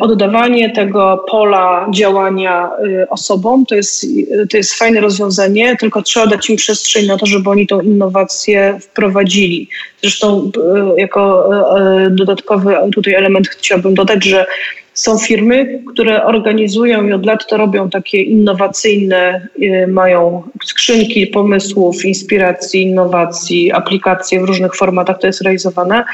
oddawanie 0.00 0.70
tego 0.70 1.24
pola 1.30 1.86
działania 1.94 2.70
osobom 3.10 3.66
to 3.66 3.74
jest, 3.74 4.06
to 4.50 4.56
jest 4.56 4.74
fajne 4.74 5.00
rozwiązanie, 5.00 5.76
tylko 5.80 6.02
trzeba 6.02 6.26
dać 6.26 6.50
im 6.50 6.56
przestrzeń 6.56 7.06
na 7.06 7.16
to, 7.18 7.26
żeby 7.26 7.50
oni 7.50 7.66
tą 7.66 7.80
innowację 7.80 8.78
wprowadzili. 8.80 9.68
Zresztą 10.02 10.50
jako 10.96 11.50
dodatkowy 12.10 12.74
tutaj 12.94 13.14
element 13.14 13.48
chciałabym 13.48 13.94
dodać, 13.94 14.24
że 14.24 14.46
są 14.94 15.18
firmy, 15.18 15.82
które 15.92 16.24
organizują 16.24 17.06
i 17.06 17.12
od 17.12 17.26
lat 17.26 17.46
to 17.46 17.56
robią 17.56 17.90
takie 17.90 18.22
innowacyjne, 18.22 19.48
y, 19.62 19.86
mają 19.86 20.42
skrzynki 20.64 21.26
pomysłów, 21.26 22.04
inspiracji, 22.04 22.82
innowacji, 22.82 23.72
aplikacje 23.72 24.40
w 24.40 24.44
różnych 24.44 24.76
formatach, 24.76 25.18
to 25.18 25.26
jest 25.26 25.42
realizowane. 25.42 26.04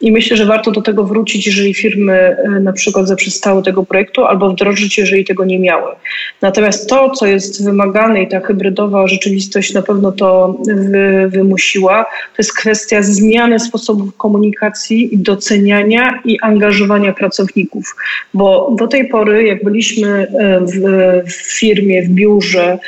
I 0.00 0.12
myślę, 0.12 0.36
że 0.36 0.46
warto 0.46 0.70
do 0.70 0.82
tego 0.82 1.04
wrócić, 1.04 1.46
jeżeli 1.46 1.74
firmy 1.74 2.36
y, 2.56 2.60
na 2.60 2.72
przykład 2.72 3.08
zaprzestały 3.08 3.62
tego 3.62 3.84
projektu, 3.84 4.24
albo 4.24 4.50
wdrożyć, 4.50 4.98
jeżeli 4.98 5.24
tego 5.24 5.44
nie 5.44 5.58
miały. 5.58 5.92
Natomiast 6.42 6.88
to, 6.88 7.10
co 7.10 7.26
jest 7.26 7.64
wymagane 7.64 8.22
i 8.22 8.28
ta 8.28 8.40
hybrydowa 8.40 9.06
rzeczywistość 9.06 9.74
na 9.74 9.82
pewno 9.82 10.12
to 10.12 10.56
wy, 10.66 11.28
wymusiła, 11.28 12.04
to 12.04 12.34
jest 12.38 12.56
kwestia 12.56 13.02
zmiany 13.02 13.58
sposobów 13.58 14.16
komunikacji, 14.16 15.10
doceniania 15.12 16.20
i 16.24 16.40
angażowania 16.40 17.12
pracowników 17.12 17.96
bo 18.34 18.74
do 18.78 18.86
tej 18.86 19.08
pory, 19.08 19.44
jak 19.44 19.64
byliśmy 19.64 20.08
e, 20.08 20.60
w, 20.60 21.30
w 21.30 21.58
firmie, 21.58 22.02
w 22.02 22.08
biurze, 22.08 22.78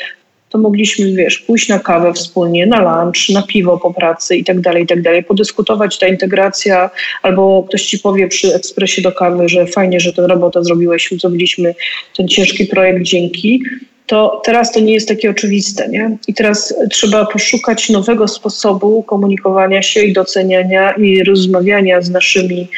to 0.50 0.58
mogliśmy, 0.58 1.12
wiesz, 1.12 1.38
pójść 1.38 1.68
na 1.68 1.78
kawę 1.78 2.12
wspólnie, 2.12 2.66
na 2.66 3.02
lunch, 3.02 3.28
na 3.28 3.42
piwo 3.42 3.78
po 3.78 3.94
pracy 3.94 4.36
i 4.36 4.44
tak 4.44 4.60
dalej, 4.60 4.84
i 4.84 4.86
tak 4.86 5.02
dalej, 5.02 5.24
podyskutować 5.24 5.98
ta 5.98 6.06
integracja, 6.06 6.90
albo 7.22 7.64
ktoś 7.68 7.86
ci 7.86 7.98
powie 7.98 8.28
przy 8.28 8.54
ekspresie 8.54 9.02
do 9.02 9.12
kawy, 9.12 9.48
że 9.48 9.66
fajnie, 9.66 10.00
że 10.00 10.12
tę 10.12 10.26
robotę 10.26 10.64
zrobiłeś, 10.64 11.08
zrobiliśmy 11.20 11.74
ten 12.16 12.28
ciężki 12.28 12.66
projekt 12.66 13.02
dzięki, 13.02 13.62
to 14.06 14.42
teraz 14.44 14.72
to 14.72 14.80
nie 14.80 14.94
jest 14.94 15.08
takie 15.08 15.30
oczywiste, 15.30 15.88
nie? 15.88 16.16
I 16.28 16.34
teraz 16.34 16.74
trzeba 16.90 17.26
poszukać 17.26 17.90
nowego 17.90 18.28
sposobu 18.28 19.02
komunikowania 19.02 19.82
się 19.82 20.02
i 20.02 20.12
doceniania 20.12 20.92
i 20.92 21.24
rozmawiania 21.24 22.02
z 22.02 22.10
naszymi 22.10 22.68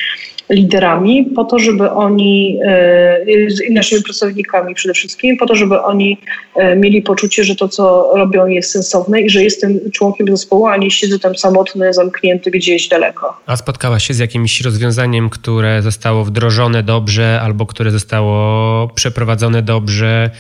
liderami, 0.51 1.25
po 1.25 1.45
to, 1.45 1.59
żeby 1.59 1.91
oni, 1.91 2.59
e, 2.65 3.21
z 3.49 3.71
naszymi 3.71 4.03
pracownikami 4.03 4.75
przede 4.75 4.95
wszystkim, 4.95 5.37
po 5.37 5.47
to, 5.47 5.55
żeby 5.55 5.83
oni 5.83 6.19
e, 6.57 6.77
mieli 6.77 7.03
poczucie, 7.03 7.45
że 7.45 7.57
to, 7.57 7.69
co 7.69 8.13
robią, 8.15 8.47
jest 8.47 8.71
sensowne 8.71 9.21
i 9.21 9.31
że 9.31 9.43
jestem 9.43 9.81
członkiem 9.93 10.27
zespołu, 10.27 10.67
a 10.67 10.77
nie 10.77 10.91
siedzę 10.91 11.19
tam 11.19 11.37
samotny, 11.37 11.93
zamknięty 11.93 12.51
gdzieś 12.51 12.89
daleko. 12.89 13.37
A 13.47 13.57
spotkałaś 13.57 14.07
się 14.07 14.15
z 14.15 14.19
jakimś 14.19 14.61
rozwiązaniem, 14.61 15.31
które 15.31 15.83
zostało 15.83 16.25
wdrożone 16.25 16.83
dobrze 16.83 17.41
albo 17.43 17.67
które 17.67 17.91
zostało 17.91 18.89
przeprowadzone 18.95 19.63
dobrze? 19.63 20.31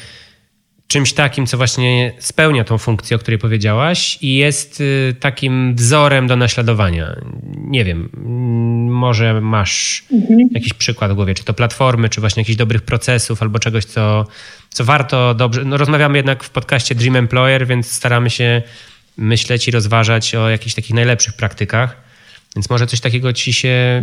Czymś 0.91 1.13
takim, 1.13 1.47
co 1.47 1.57
właśnie 1.57 2.13
spełnia 2.19 2.65
tą 2.65 2.79
funkcję, 2.79 3.17
o 3.17 3.21
której 3.21 3.39
powiedziałaś 3.39 4.19
i 4.21 4.37
jest 4.37 4.81
y, 4.81 5.15
takim 5.21 5.75
wzorem 5.75 6.27
do 6.27 6.37
naśladowania. 6.37 7.17
Nie 7.57 7.85
wiem, 7.85 8.11
może 8.91 9.41
masz 9.41 10.05
mhm. 10.13 10.49
jakiś 10.51 10.73
przykład 10.73 11.13
w 11.13 11.15
głowie, 11.15 11.35
czy 11.35 11.45
to 11.45 11.55
platformy, 11.55 12.09
czy 12.09 12.21
właśnie 12.21 12.41
jakichś 12.41 12.57
dobrych 12.57 12.83
procesów, 12.83 13.43
albo 13.43 13.59
czegoś, 13.59 13.85
co, 13.85 14.27
co 14.71 14.85
warto 14.85 15.35
dobrze. 15.35 15.65
No 15.65 15.77
rozmawiamy 15.77 16.19
jednak 16.19 16.45
w 16.45 16.51
podcaście 16.51 16.95
Dream 16.95 17.17
Employer, 17.17 17.67
więc 17.67 17.91
staramy 17.91 18.31
się 18.31 18.63
myśleć 19.17 19.69
i 19.69 19.71
rozważać 19.71 20.35
o 20.35 20.49
jakichś 20.49 20.75
takich 20.75 20.95
najlepszych 20.95 21.35
praktykach. 21.35 22.10
Więc 22.57 22.71
może 22.71 22.87
coś 22.87 23.01
takiego 23.01 23.33
ci 23.33 23.53
się 23.53 24.03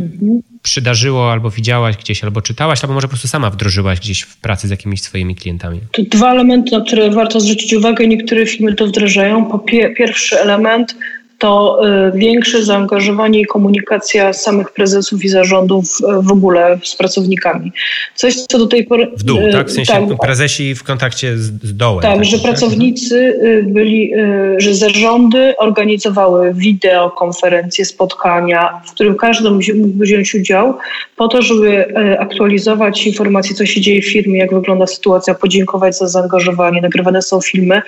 przydarzyło, 0.61 1.31
albo 1.31 1.49
widziałaś 1.49 1.97
gdzieś, 1.97 2.23
albo 2.23 2.41
czytałaś, 2.41 2.83
albo 2.83 2.93
może 2.93 3.07
po 3.07 3.11
prostu 3.11 3.27
sama 3.27 3.49
wdrożyłaś 3.49 3.99
gdzieś 3.99 4.21
w 4.21 4.37
pracy 4.37 4.67
z 4.67 4.71
jakimiś 4.71 5.01
swoimi 5.01 5.35
klientami. 5.35 5.79
To 5.91 6.01
dwa 6.03 6.31
elementy, 6.31 6.71
na 6.71 6.85
które 6.85 7.11
warto 7.11 7.39
zwrócić 7.39 7.73
uwagę. 7.73 8.07
Niektóre 8.07 8.45
firmy 8.45 8.75
to 8.75 8.87
wdrażają. 8.87 9.45
Po 9.45 9.59
pie 9.59 9.89
pierwszy 9.89 10.39
element 10.39 10.95
to 11.37 11.79
y, 12.07 12.17
większe 12.17 12.63
zaangażowanie 12.63 13.39
i 13.39 13.45
komunikacja 13.45 14.33
samych 14.33 14.71
prezesów 14.71 15.25
i 15.25 15.29
zarządów 15.29 15.85
y, 15.85 16.21
w 16.21 16.31
ogóle 16.31 16.79
z 16.83 16.95
pracownikami. 16.95 17.71
Coś, 18.15 18.35
co 18.35 18.57
do 18.57 18.67
tej 18.67 18.83
pory... 18.83 19.11
W 19.17 19.23
dół, 19.23 19.39
y, 19.39 19.51
tak? 19.51 19.67
W 19.67 19.71
sensie 19.71 19.93
tak, 19.93 20.19
prezesi 20.21 20.75
w 20.75 20.83
kontakcie 20.83 21.37
z, 21.37 21.63
z 21.63 21.77
dołem. 21.77 22.01
Tak, 22.01 22.15
tak 22.15 22.25
że 22.25 22.37
tak? 22.37 22.41
pracownicy 22.41 23.39
byli, 23.63 24.11
że 24.57 24.75
zarządy 24.75 25.57
organizowały 25.57 26.53
wideokonferencje, 26.53 27.85
spotkania, 27.85 28.81
w 28.87 28.91
którym 28.91 29.15
każdy 29.15 29.51
mógł 29.51 29.63
wziąć 29.99 30.35
udział 30.35 30.77
po 31.15 31.27
to, 31.27 31.41
żeby 31.41 31.85
aktualizować 32.19 33.07
informacje, 33.07 33.55
co 33.55 33.65
się 33.65 33.81
dzieje 33.81 34.01
w 34.01 34.11
firmie, 34.11 34.39
jak 34.39 34.53
wygląda 34.53 34.87
sytuacja, 34.87 35.33
podziękować 35.33 35.97
za 35.97 36.07
zaangażowanie, 36.07 36.81
nagrywane 36.81 37.21
są 37.21 37.41
filmy. 37.41 37.81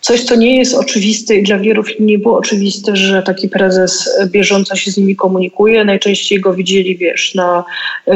Coś, 0.00 0.24
co 0.24 0.36
nie 0.36 0.56
jest 0.56 0.74
oczywiste 0.74 1.36
i 1.36 1.42
dla 1.42 1.58
wielu 1.58 1.82
nie 2.00 2.18
było 2.18 2.38
oczywiste, 2.38 2.96
że 2.96 3.22
taki 3.22 3.48
prezes 3.48 4.18
bieżąco 4.26 4.76
się 4.76 4.90
z 4.90 4.96
nimi 4.96 5.16
komunikuje. 5.16 5.84
Najczęściej 5.84 6.40
go 6.40 6.54
widzieli, 6.54 6.96
wiesz, 6.96 7.34
na 7.34 7.64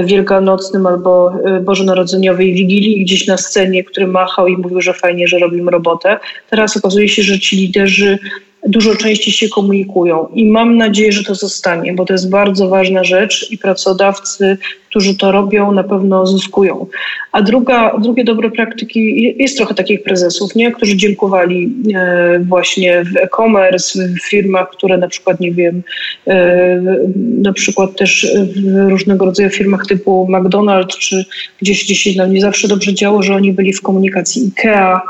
Wielkanocnym 0.04 0.86
albo 0.86 1.32
e, 1.44 1.60
Bożonarodzeniowej 1.60 2.54
Wigilii, 2.54 3.04
gdzieś 3.04 3.26
na 3.26 3.36
scenie, 3.36 3.84
który 3.84 4.06
machał 4.06 4.48
i 4.48 4.56
mówił, 4.56 4.80
że 4.80 4.94
fajnie, 4.94 5.28
że 5.28 5.38
robimy 5.38 5.70
robotę. 5.70 6.18
Teraz 6.50 6.76
okazuje 6.76 7.08
się, 7.08 7.22
że 7.22 7.38
ci 7.38 7.56
liderzy 7.56 8.18
dużo 8.66 8.94
częściej 8.94 9.34
się 9.34 9.48
komunikują 9.48 10.28
i 10.34 10.46
mam 10.46 10.76
nadzieję, 10.76 11.12
że 11.12 11.24
to 11.24 11.34
zostanie, 11.34 11.94
bo 11.94 12.04
to 12.04 12.12
jest 12.12 12.30
bardzo 12.30 12.68
ważna 12.68 13.04
rzecz 13.04 13.50
i 13.50 13.58
pracodawcy, 13.58 14.58
którzy 14.90 15.16
to 15.16 15.32
robią, 15.32 15.72
na 15.72 15.84
pewno 15.84 16.26
zyskują. 16.26 16.86
A 17.32 17.42
druga, 17.42 17.98
drugie 17.98 18.24
dobre 18.24 18.50
praktyki, 18.50 19.34
jest 19.38 19.56
trochę 19.56 19.74
takich 19.74 20.02
prezesów, 20.02 20.54
nie? 20.54 20.72
którzy 20.72 20.96
dziękowali 20.96 21.72
e, 21.94 22.38
właśnie 22.38 23.04
w 23.04 23.16
e-commerce, 23.16 24.08
w 24.08 24.28
firmach, 24.28 24.70
które 24.70 24.98
na 24.98 25.08
przykład, 25.08 25.40
nie 25.40 25.52
wiem, 25.52 25.82
e, 26.26 26.82
na 27.16 27.52
przykład 27.52 27.96
też 27.96 28.26
w 28.56 28.88
różnego 28.88 29.24
rodzaju 29.24 29.50
firmach 29.50 29.86
typu 29.86 30.28
McDonald's, 30.30 30.98
czy 30.98 31.24
gdzieś, 31.62 31.84
gdzieś 31.84 32.16
nam 32.16 32.32
nie 32.32 32.40
zawsze 32.40 32.68
dobrze 32.68 32.94
działo, 32.94 33.22
że 33.22 33.34
oni 33.34 33.52
byli 33.52 33.72
w 33.72 33.82
komunikacji 33.82 34.52
IKEA, 34.56 35.00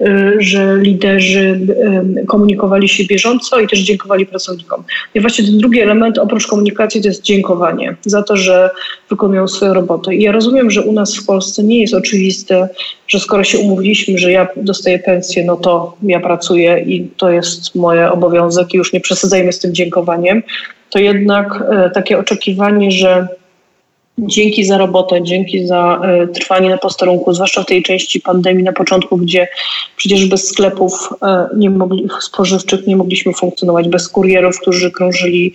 e, 0.00 0.32
że 0.38 0.78
liderzy 0.80 1.60
komunikowali 2.26 2.88
się 2.88 3.04
bieżąco 3.04 3.60
i 3.60 3.68
też 3.68 3.78
dziękowali 3.78 4.26
pracownikom. 4.26 4.84
I 5.14 5.20
właśnie 5.20 5.44
ten 5.44 5.58
drugi 5.58 5.80
element 5.80 6.18
oprócz 6.18 6.46
komunikacji 6.46 7.02
to 7.02 7.08
jest 7.08 7.22
dziękowanie 7.22 7.96
za 8.06 8.22
to, 8.22 8.36
że 8.36 8.70
wykonują 9.30 9.48
swoją 9.48 9.74
robotę. 9.74 10.14
I 10.14 10.22
ja 10.22 10.32
rozumiem, 10.32 10.70
że 10.70 10.82
u 10.82 10.92
nas 10.92 11.16
w 11.16 11.26
Polsce 11.26 11.64
nie 11.64 11.80
jest 11.80 11.94
oczywiste, 11.94 12.68
że 13.08 13.20
skoro 13.20 13.44
się 13.44 13.58
umówiliśmy, 13.58 14.18
że 14.18 14.32
ja 14.32 14.48
dostaję 14.56 14.98
pensję, 14.98 15.44
no 15.44 15.56
to 15.56 15.96
ja 16.02 16.20
pracuję 16.20 16.84
i 16.86 17.08
to 17.16 17.30
jest 17.30 17.74
mój 17.74 18.04
obowiązek 18.04 18.74
i 18.74 18.76
już 18.76 18.92
nie 18.92 19.00
przesadzajmy 19.00 19.52
z 19.52 19.58
tym 19.58 19.74
dziękowaniem, 19.74 20.42
to 20.90 20.98
jednak 20.98 21.64
e, 21.70 21.90
takie 21.90 22.18
oczekiwanie, 22.18 22.90
że 22.90 23.28
dzięki 24.26 24.64
za 24.64 24.78
robotę, 24.78 25.22
dzięki 25.22 25.66
za 25.66 26.00
e, 26.04 26.26
trwanie 26.26 26.70
na 26.70 26.78
posterunku, 26.78 27.34
zwłaszcza 27.34 27.62
w 27.62 27.66
tej 27.66 27.82
części 27.82 28.20
pandemii 28.20 28.64
na 28.64 28.72
początku, 28.72 29.16
gdzie 29.16 29.48
przecież 29.96 30.26
bez 30.26 30.48
sklepów 30.48 31.08
e, 31.22 31.46
nie 31.56 31.70
mogli, 31.70 32.08
spożywczych 32.20 32.86
nie 32.86 32.96
mogliśmy 32.96 33.32
funkcjonować, 33.32 33.88
bez 33.88 34.08
kurierów, 34.08 34.60
którzy 34.60 34.90
krążyli 34.90 35.54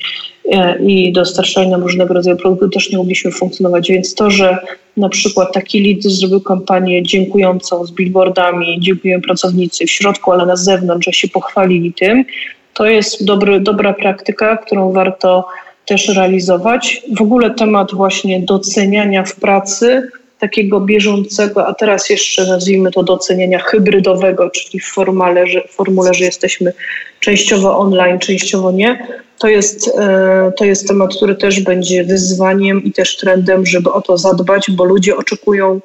e, 0.52 0.80
i 0.86 1.14
dostarczali 1.14 1.68
nam 1.68 1.82
różnego 1.82 2.14
rodzaju 2.14 2.38
produktów, 2.38 2.72
też 2.72 2.92
nie 2.92 2.98
mogliśmy 2.98 3.32
funkcjonować. 3.32 3.88
Więc 3.90 4.16
to, 4.16 4.32
że 4.32 4.58
na 4.98 5.10
przykład 5.10 5.54
taki 5.54 5.80
lider 5.80 6.12
zrobił 6.12 6.42
kampanię 6.42 7.04
dziękującą 7.04 7.86
z 7.86 7.92
billboardami, 7.92 8.78
dziękuję 8.80 9.22
pracownicy 9.22 9.86
w 9.86 9.92
środku, 9.92 10.32
ale 10.32 10.46
na 10.46 10.56
zewnątrz, 10.56 11.06
że 11.06 11.14
się 11.14 11.28
pochwalili 11.28 11.94
tym, 11.94 12.26
to 12.74 12.86
jest 12.86 13.26
dobry, 13.26 13.60
dobra 13.60 13.94
praktyka, 13.94 14.58
którą 14.58 14.92
warto 14.92 15.46
też 15.88 16.08
realizować. 16.08 17.02
W 17.18 17.22
ogóle 17.22 17.54
temat 17.54 17.94
właśnie 17.94 18.42
doceniania 18.42 19.24
w 19.24 19.36
pracy, 19.36 20.10
takiego 20.40 20.82
bieżącego, 20.82 21.68
a 21.68 21.74
teraz 21.74 22.10
jeszcze 22.10 22.48
nazwijmy 22.48 22.92
to 22.92 23.04
doceniania 23.04 23.60
hybrydowego, 23.60 24.50
czyli 24.50 24.80
w 24.80 24.86
formule, 24.86 25.48
że, 25.48 25.62
formule, 25.68 26.14
że 26.14 26.26
jesteśmy 26.26 26.74
częściowo 27.20 27.78
online, 27.78 28.20
częściowo 28.20 28.72
nie. 28.72 29.08
To 29.40 29.48
jest, 29.48 29.88
e, 30.00 30.52
to 30.58 30.66
jest 30.66 30.88
temat, 30.88 31.16
który 31.16 31.36
też 31.36 31.60
będzie 31.60 32.04
wyzwaniem 32.04 32.84
i 32.84 32.92
też 32.92 33.18
trendem, 33.18 33.66
żeby 33.66 33.92
o 33.92 34.02
to 34.02 34.18
zadbać, 34.18 34.72
bo 34.72 34.84
ludzie 34.84 35.18
oczekują 35.18 35.80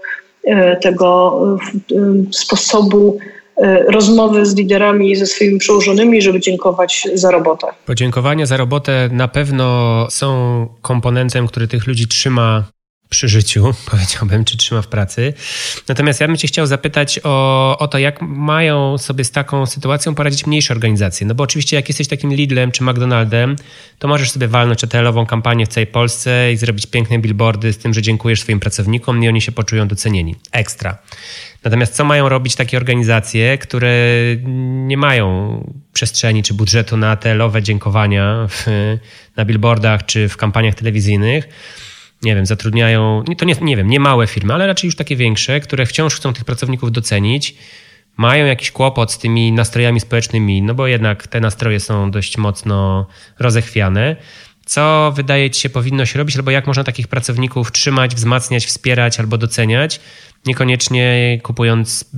e, 0.44 0.76
tego 0.76 1.40
sposobu 2.30 3.18
rozmowy 3.88 4.46
z 4.46 4.54
liderami 4.54 5.10
i 5.10 5.16
ze 5.16 5.26
swoimi 5.26 5.58
przełożonymi, 5.58 6.22
żeby 6.22 6.40
dziękować 6.40 7.08
za 7.14 7.30
robotę. 7.30 7.66
Podziękowania 7.86 8.46
za 8.46 8.56
robotę 8.56 9.08
na 9.12 9.28
pewno 9.28 10.06
są 10.10 10.66
komponentem, 10.82 11.46
który 11.46 11.68
tych 11.68 11.86
ludzi 11.86 12.08
trzyma 12.08 12.64
przy 13.10 13.28
życiu, 13.28 13.74
powiedziałbym, 13.90 14.44
czy 14.44 14.56
trzyma 14.56 14.82
w 14.82 14.86
pracy. 14.86 15.34
Natomiast 15.88 16.20
ja 16.20 16.26
bym 16.26 16.36
Cię 16.36 16.48
chciał 16.48 16.66
zapytać 16.66 17.20
o, 17.24 17.78
o 17.78 17.88
to, 17.88 17.98
jak 17.98 18.22
mają 18.22 18.98
sobie 18.98 19.24
z 19.24 19.30
taką 19.30 19.66
sytuacją 19.66 20.14
poradzić 20.14 20.46
mniejsze 20.46 20.74
organizacje. 20.74 21.26
No 21.26 21.34
bo 21.34 21.44
oczywiście, 21.44 21.76
jak 21.76 21.88
jesteś 21.88 22.08
takim 22.08 22.34
Lidlem 22.34 22.72
czy 22.72 22.84
McDonaldem, 22.84 23.56
to 23.98 24.08
możesz 24.08 24.30
sobie 24.30 24.48
walnąć 24.48 24.82
retailową 24.82 25.26
kampanię 25.26 25.66
w 25.66 25.68
całej 25.68 25.86
Polsce 25.86 26.52
i 26.52 26.56
zrobić 26.56 26.86
piękne 26.86 27.18
billboardy 27.18 27.72
z 27.72 27.78
tym, 27.78 27.94
że 27.94 28.02
dziękujesz 28.02 28.40
swoim 28.40 28.60
pracownikom 28.60 29.24
i 29.24 29.28
oni 29.28 29.40
się 29.40 29.52
poczują 29.52 29.88
docenieni. 29.88 30.36
Ekstra. 30.52 30.98
Natomiast 31.64 31.94
co 31.94 32.04
mają 32.04 32.28
robić 32.28 32.54
takie 32.54 32.76
organizacje, 32.76 33.58
które 33.58 33.96
nie 34.86 34.96
mają 34.96 35.64
przestrzeni 35.92 36.42
czy 36.42 36.54
budżetu 36.54 36.96
na 36.96 37.16
te 37.16 37.34
lowe 37.34 37.62
dziękowania 37.62 38.46
w, 38.50 38.66
na 39.36 39.44
billboardach 39.44 40.06
czy 40.06 40.28
w 40.28 40.36
kampaniach 40.36 40.74
telewizyjnych? 40.74 41.48
Nie 42.22 42.34
wiem, 42.34 42.46
zatrudniają, 42.46 43.24
to 43.38 43.44
nie, 43.44 43.54
nie 43.60 43.76
wiem, 43.76 43.88
nie 43.88 44.00
małe 44.00 44.26
firmy, 44.26 44.54
ale 44.54 44.66
raczej 44.66 44.88
już 44.88 44.96
takie 44.96 45.16
większe, 45.16 45.60
które 45.60 45.86
wciąż 45.86 46.14
chcą 46.14 46.32
tych 46.32 46.44
pracowników 46.44 46.92
docenić, 46.92 47.54
mają 48.16 48.46
jakiś 48.46 48.70
kłopot 48.70 49.12
z 49.12 49.18
tymi 49.18 49.52
nastrojami 49.52 50.00
społecznymi, 50.00 50.62
no 50.62 50.74
bo 50.74 50.86
jednak 50.86 51.26
te 51.26 51.40
nastroje 51.40 51.80
są 51.80 52.10
dość 52.10 52.38
mocno 52.38 53.06
rozechwiane. 53.38 54.16
Co 54.66 55.12
wydaje 55.16 55.50
Ci 55.50 55.60
się 55.60 55.70
powinno 55.70 56.06
się 56.06 56.18
robić, 56.18 56.36
albo 56.36 56.50
jak 56.50 56.66
można 56.66 56.84
takich 56.84 57.08
pracowników 57.08 57.72
trzymać, 57.72 58.14
wzmacniać, 58.14 58.66
wspierać 58.66 59.20
albo 59.20 59.38
doceniać, 59.38 60.00
niekoniecznie 60.46 61.38
kupując 61.42 62.10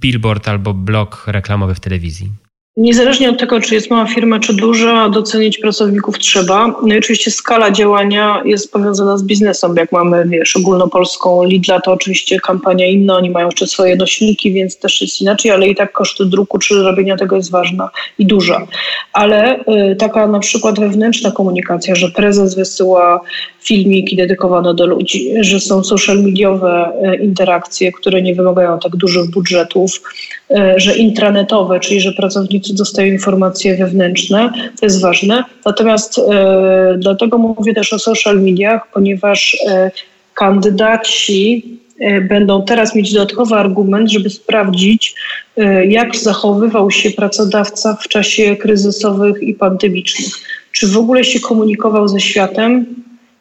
billboard 0.00 0.48
albo 0.48 0.74
blok 0.74 1.24
reklamowy 1.26 1.74
w 1.74 1.80
telewizji. 1.80 2.43
Niezależnie 2.76 3.30
od 3.30 3.38
tego, 3.38 3.60
czy 3.60 3.74
jest 3.74 3.90
mała 3.90 4.06
firma, 4.06 4.40
czy 4.40 4.54
duża, 4.54 5.08
docenić 5.08 5.58
pracowników 5.58 6.18
trzeba. 6.18 6.74
No 6.82 6.94
i 6.94 6.98
oczywiście 6.98 7.30
skala 7.30 7.70
działania 7.70 8.42
jest 8.44 8.72
powiązana 8.72 9.18
z 9.18 9.22
biznesem. 9.22 9.76
Jak 9.76 9.92
mamy, 9.92 10.24
wiesz, 10.28 10.56
ogólnopolską 10.56 11.44
Lidla, 11.44 11.80
to 11.80 11.92
oczywiście 11.92 12.40
kampania 12.40 12.86
inna, 12.86 13.16
oni 13.16 13.30
mają 13.30 13.46
jeszcze 13.46 13.66
swoje 13.66 13.96
nośniki, 13.96 14.52
więc 14.52 14.78
też 14.78 15.00
jest 15.00 15.20
inaczej, 15.20 15.50
ale 15.50 15.68
i 15.68 15.74
tak 15.74 15.92
koszty 15.92 16.24
druku 16.24 16.58
czy 16.58 16.82
robienia 16.82 17.16
tego 17.16 17.36
jest 17.36 17.50
ważna 17.50 17.90
i 18.18 18.26
duża. 18.26 18.66
Ale 19.12 19.60
y, 19.60 19.96
taka 19.96 20.26
na 20.26 20.38
przykład 20.38 20.80
wewnętrzna 20.80 21.30
komunikacja, 21.30 21.94
że 21.94 22.08
prezes 22.08 22.54
wysyła 22.54 23.20
filmiki 23.64 24.16
dedykowane 24.16 24.74
do 24.74 24.86
ludzi, 24.86 25.32
że 25.40 25.60
są 25.60 25.84
social 25.84 26.22
mediowe 26.22 26.92
y, 27.12 27.16
interakcje, 27.16 27.92
które 27.92 28.22
nie 28.22 28.34
wymagają 28.34 28.78
tak 28.78 28.96
dużych 28.96 29.30
budżetów, 29.30 30.02
y, 30.50 30.54
że 30.76 30.96
intranetowe, 30.96 31.80
czyli 31.80 32.00
że 32.00 32.12
pracownicy 32.12 32.74
dostają 32.74 33.12
informacje 33.12 33.76
wewnętrzne, 33.76 34.52
to 34.80 34.86
jest 34.86 35.00
ważne. 35.00 35.44
Natomiast 35.64 36.18
e, 36.18 36.96
dlatego 36.98 37.38
mówię 37.38 37.74
też 37.74 37.92
o 37.92 37.98
social 37.98 38.42
mediach, 38.42 38.90
ponieważ 38.92 39.56
e, 39.68 39.90
kandydaci 40.34 41.64
e, 42.00 42.20
będą 42.20 42.64
teraz 42.64 42.94
mieć 42.94 43.12
dodatkowy 43.12 43.54
argument, 43.54 44.10
żeby 44.10 44.30
sprawdzić, 44.30 45.14
e, 45.56 45.86
jak 45.86 46.16
zachowywał 46.16 46.90
się 46.90 47.10
pracodawca 47.10 47.96
w 48.02 48.08
czasie 48.08 48.56
kryzysowych 48.56 49.42
i 49.42 49.54
pandemicznych. 49.54 50.32
Czy 50.72 50.86
w 50.86 50.98
ogóle 50.98 51.24
się 51.24 51.40
komunikował 51.40 52.08
ze 52.08 52.20
światem, 52.20 52.86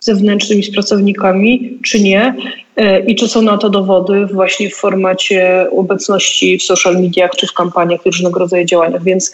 zewnętrznymi 0.03 0.63
pracownikami, 0.73 1.79
czy 1.83 2.01
nie. 2.01 2.35
E, 2.75 2.99
I 2.99 3.15
czy 3.15 3.27
są 3.27 3.41
na 3.41 3.57
to 3.57 3.69
dowody 3.69 4.25
właśnie 4.25 4.69
w 4.69 4.75
formacie 4.75 5.67
obecności 5.71 6.57
w 6.57 6.63
social 6.63 6.95
mediach 6.95 7.31
czy 7.31 7.47
w 7.47 7.53
kampaniach 7.53 8.05
różnego 8.05 8.39
rodzaju 8.39 8.65
działaniach. 8.65 9.03
Więc 9.03 9.31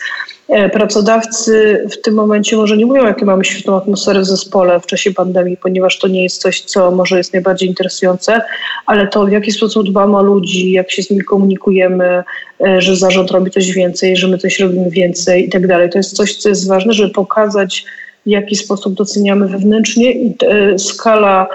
e, 0.50 0.70
pracodawcy 0.70 1.86
w 1.92 2.02
tym 2.02 2.14
momencie 2.14 2.58
może 2.58 2.78
nie 2.78 2.86
mówią, 2.86 3.06
jakie 3.06 3.26
mamy 3.26 3.46
świetną 3.46 3.78
atmosferę 3.78 4.20
w 4.20 4.26
zespole 4.26 4.80
w 4.80 4.86
czasie 4.86 5.14
pandemii, 5.14 5.58
ponieważ 5.58 6.00
to 6.00 6.08
nie 6.08 6.24
jest 6.24 6.42
coś, 6.42 6.62
co 6.62 6.92
może 6.92 7.18
jest 7.18 7.34
najbardziej 7.34 7.70
interesujące, 7.70 8.42
ale 8.86 9.08
to 9.08 9.26
w 9.26 9.32
jaki 9.32 9.52
sposób 9.52 9.90
dbamy 9.90 10.18
o 10.18 10.24
ludzi, 10.24 10.72
jak 10.72 10.92
się 10.92 11.04
z 11.04 11.10
nimi 11.10 11.24
komunikujemy, 11.24 12.24
e, 12.68 12.82
że 12.82 12.96
zarząd 12.96 13.32
robi 13.32 13.52
coś 13.52 13.72
więcej, 13.72 14.16
że 14.16 14.28
my 14.28 14.38
coś 14.38 14.60
robimy 14.60 14.90
więcej 14.90 15.46
i 15.46 15.50
tak 15.50 15.68
dalej. 15.68 15.90
To 15.90 16.00
jest 16.00 16.16
coś, 16.16 16.36
co 16.36 16.50
jest 16.50 16.68
ważne, 16.68 16.94
żeby 16.94 17.10
pokazać 17.10 17.86
w 18.26 18.30
jaki 18.30 18.56
sposób 18.56 18.94
doceniamy 18.94 19.48
wewnętrznie 19.48 20.12
i 20.12 20.36
skala 20.78 21.48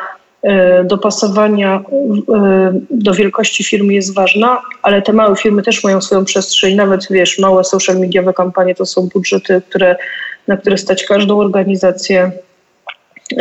E, 0.45 0.85
dopasowania 0.85 1.85
e, 2.35 2.81
do 2.91 3.15
wielkości 3.15 3.65
firmy 3.65 3.95
jest 3.95 4.15
ważna, 4.15 4.63
ale 4.83 5.03
te 5.03 5.13
małe 5.13 5.37
firmy 5.37 5.63
też 5.63 5.85
mają 5.85 6.01
swoją 6.01 6.25
przestrzeń. 6.25 6.75
Nawet 6.75 7.07
wiesz, 7.11 7.39
małe 7.39 7.65
social 7.65 7.99
mediowe 7.99 8.33
kampanie 8.33 8.75
to 8.75 8.87
są 8.87 9.09
budżety, 9.15 9.63
które, 9.69 9.97
na 10.49 10.57
które 10.57 10.79
stać 10.79 11.05
każdą 11.05 11.39
organizację 11.39 12.33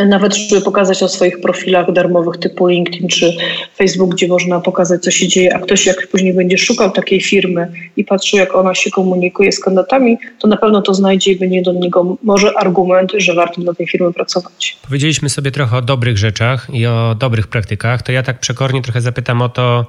nawet 0.08 0.36
żeby 0.36 0.62
pokazać 0.62 1.04
o 1.04 1.08
swoich 1.08 1.41
profilach 1.41 1.91
darmowych 1.91 2.38
typu 2.38 2.67
LinkedIn 2.67 3.08
czy 3.08 3.34
Facebook, 3.78 4.12
gdzie 4.12 4.28
można 4.28 4.60
pokazać, 4.60 5.04
co 5.04 5.12
się 5.12 5.28
dzieje, 5.28 5.56
a 5.56 5.60
ktoś 5.60 5.86
jak 5.86 6.08
później 6.08 6.34
będzie 6.34 6.58
szukał 6.58 6.91
takiej 6.91 7.22
firmy 7.22 7.72
i 7.98 8.06
patrzył, 8.06 8.39
jak 8.39 8.56
ona 8.56 8.76
się 8.76 8.91
komunikuje 8.91 9.52
z 9.52 9.60
kandydatami, 9.60 10.17
to 10.39 10.48
na 10.48 10.58
pewno 10.58 10.82
to 10.82 10.93
znajdzie 10.93 11.32
i 11.32 11.36
będzie 11.36 11.62
do 11.62 11.74
niego 11.74 12.17
może 12.24 12.58
argument, 12.58 13.12
że 13.17 13.34
warto 13.34 13.62
dla 13.62 13.74
tej 13.74 13.88
firmy 13.88 14.13
pracować. 14.13 14.78
Powiedzieliśmy 14.88 15.30
sobie 15.30 15.52
trochę 15.52 15.78
o 15.78 15.82
dobrych 15.82 16.17
rzeczach 16.17 16.67
i 16.74 16.86
o 16.86 17.15
dobrych 17.19 17.48
praktykach, 17.48 18.02
to 18.02 18.12
ja 18.12 18.24
tak 18.24 18.39
przekornie 18.39 18.82
trochę 18.82 19.02
zapytam 19.02 19.41
o 19.41 19.50
to, 19.50 19.86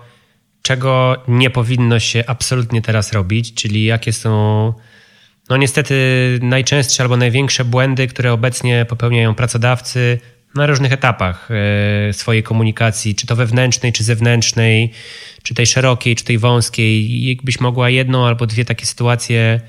czego 0.62 1.16
nie 1.28 1.50
powinno 1.50 2.00
się 2.00 2.24
absolutnie 2.26 2.82
teraz 2.82 3.12
robić, 3.12 3.54
czyli 3.54 3.84
jakie 3.84 4.12
są 4.12 4.72
no 5.50 5.56
niestety 5.56 5.94
najczęstsze 6.42 7.02
albo 7.02 7.16
największe 7.16 7.64
błędy, 7.64 8.06
które 8.06 8.32
obecnie 8.32 8.84
popełniają 8.84 9.34
pracodawcy 9.34 10.18
na 10.54 10.66
różnych 10.66 10.92
etapach 10.92 11.48
e, 11.50 12.12
swojej 12.12 12.42
komunikacji, 12.42 13.14
czy 13.14 13.26
to 13.26 13.36
wewnętrznej, 13.36 13.92
czy 13.92 14.04
zewnętrznej, 14.04 14.90
czy 15.42 15.54
tej 15.54 15.66
szerokiej, 15.66 16.16
czy 16.16 16.24
tej 16.24 16.38
wąskiej. 16.38 17.24
Jakbyś 17.24 17.60
mogła 17.60 17.90
jedną 17.90 18.26
albo 18.26 18.46
dwie 18.46 18.64
takie 18.64 18.86
sytuacje 18.86 19.60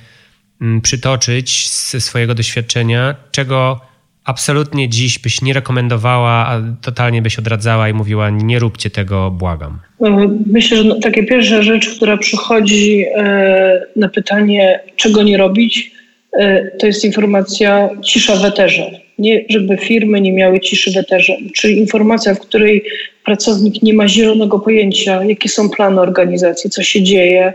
mm, 0.61 0.81
przytoczyć 0.81 1.69
ze 1.69 2.01
swojego 2.01 2.35
doświadczenia, 2.35 3.15
czego 3.31 3.81
absolutnie 4.25 4.89
dziś 4.89 5.19
byś 5.19 5.41
nie 5.41 5.53
rekomendowała, 5.53 6.31
a 6.31 6.61
totalnie 6.81 7.21
byś 7.21 7.39
odradzała 7.39 7.89
i 7.89 7.93
mówiła, 7.93 8.29
nie 8.29 8.59
róbcie 8.59 8.89
tego, 8.89 9.31
błagam? 9.31 9.79
E, 10.01 10.37
myślę, 10.45 10.77
że 10.77 10.83
no, 10.83 10.99
takie 10.99 11.23
pierwsza 11.23 11.61
rzecz, 11.61 11.89
która 11.95 12.17
przychodzi 12.17 13.05
e, 13.15 13.85
na 13.95 14.09
pytanie, 14.09 14.79
czego 14.95 15.23
nie 15.23 15.37
robić, 15.37 15.91
e, 16.39 16.71
to 16.71 16.87
jest 16.87 17.05
informacja 17.05 17.89
cisza 18.03 18.35
w 18.35 18.45
eterze. 18.45 18.91
Nie, 19.19 19.45
żeby 19.49 19.77
firmy 19.77 20.21
nie 20.21 20.33
miały 20.33 20.59
ciszy 20.59 20.91
w 20.91 20.97
eterze, 20.97 21.37
czyli 21.53 21.77
informacja, 21.77 22.35
w 22.35 22.39
której 22.39 22.83
pracownik 23.25 23.83
nie 23.83 23.93
ma 23.93 24.07
zielonego 24.07 24.59
pojęcia, 24.59 25.23
jakie 25.23 25.49
są 25.49 25.69
plany 25.69 26.01
organizacji, 26.01 26.69
co 26.69 26.83
się 26.83 27.03
dzieje, 27.03 27.53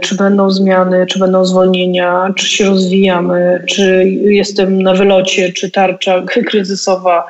czy 0.00 0.14
będą 0.14 0.50
zmiany, 0.50 1.06
czy 1.06 1.18
będą 1.18 1.44
zwolnienia, 1.44 2.32
czy 2.36 2.46
się 2.46 2.64
rozwijamy, 2.64 3.64
czy 3.66 4.04
jestem 4.22 4.82
na 4.82 4.94
wylocie, 4.94 5.52
czy 5.52 5.70
tarcza 5.70 6.22
kryzysowa 6.48 7.26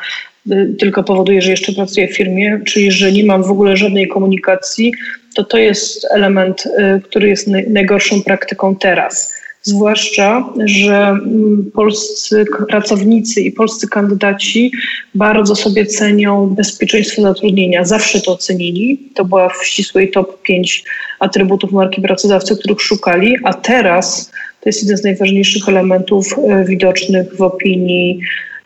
e, 0.50 0.66
tylko 0.78 1.04
powoduje, 1.04 1.42
że 1.42 1.50
jeszcze 1.50 1.72
pracuję 1.72 2.08
w 2.08 2.16
firmie, 2.16 2.60
czyli 2.66 2.92
że 2.92 3.12
nie 3.12 3.24
mam 3.24 3.42
w 3.42 3.50
ogóle 3.50 3.76
żadnej 3.76 4.08
komunikacji, 4.08 4.92
to 5.34 5.44
to 5.44 5.58
jest 5.58 6.06
element, 6.10 6.64
e, 6.66 7.00
który 7.00 7.28
jest 7.28 7.48
najgorszą 7.68 8.22
praktyką 8.22 8.76
teraz. 8.76 9.36
Zwłaszcza, 9.66 10.44
że 10.64 10.96
mm, 10.96 11.70
polscy 11.74 12.44
pracownicy 12.68 13.40
i 13.40 13.52
polscy 13.52 13.88
kandydaci 13.88 14.72
bardzo 15.14 15.57
sobie 15.57 15.87
cenią 15.87 16.46
bezpieczeństwo 16.46 17.22
zatrudnienia. 17.22 17.85
Zawsze 17.85 18.20
to 18.20 18.37
cenili. 18.37 19.11
To 19.14 19.24
była 19.24 19.48
w 19.48 19.66
ścisłej 19.66 20.11
top 20.11 20.42
5 20.42 20.85
atrybutów 21.20 21.72
marki 21.72 22.02
pracodawcy, 22.02 22.57
których 22.57 22.81
szukali, 22.81 23.37
a 23.44 23.55
teraz 23.55 24.31
to 24.61 24.68
jest 24.68 24.83
jeden 24.83 24.96
z 24.96 25.05
najważniejszych 25.05 25.68
elementów 25.68 26.26
e, 26.38 26.64
widocznych 26.64 27.37
w 27.37 27.42
opinii 27.42 28.20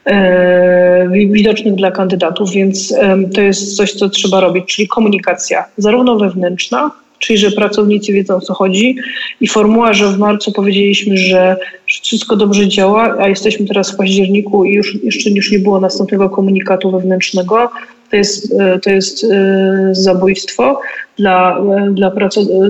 e, 0.04 1.08
widocznych 1.10 1.74
dla 1.74 1.90
kandydatów, 1.90 2.50
więc 2.50 2.94
to 3.34 3.40
jest 3.40 3.76
coś, 3.76 3.92
co 3.92 4.08
trzeba 4.08 4.40
robić, 4.40 4.64
czyli 4.64 4.88
komunikacja, 4.88 5.64
zarówno 5.76 6.16
wewnętrzna, 6.18 6.90
czyli 7.20 7.38
że 7.38 7.50
pracownicy 7.50 8.12
wiedzą 8.12 8.36
o 8.36 8.40
co 8.40 8.54
chodzi 8.54 8.96
i 9.40 9.48
formuła, 9.48 9.92
że 9.92 10.08
w 10.08 10.18
marcu 10.18 10.52
powiedzieliśmy, 10.52 11.16
że 11.16 11.56
wszystko 11.86 12.36
dobrze 12.36 12.68
działa, 12.68 13.16
a 13.18 13.28
jesteśmy 13.28 13.66
teraz 13.66 13.92
w 13.92 13.96
październiku 13.96 14.64
i 14.64 14.72
już 14.72 15.04
jeszcze 15.04 15.30
już 15.30 15.52
nie 15.52 15.58
było 15.58 15.80
następnego 15.80 16.30
komunikatu 16.30 16.90
wewnętrznego, 16.90 17.70
to 18.10 18.16
jest, 18.16 18.54
e, 18.60 18.78
to 18.78 18.90
jest 18.90 19.24
e, 19.24 19.88
zabójstwo 19.92 20.80
dla, 21.16 21.58
e, 21.58 21.90
dla, 21.90 22.12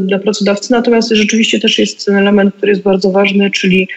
dla 0.01 0.19
pracodawcy. 0.19 0.73
Natomiast 0.73 1.11
rzeczywiście 1.11 1.61
też 1.61 1.79
jest 1.79 2.07
ten 2.07 2.17
element, 2.17 2.55
który 2.55 2.73
jest 2.73 2.83
bardzo 2.83 3.11
ważny, 3.11 3.51
czyli 3.51 3.89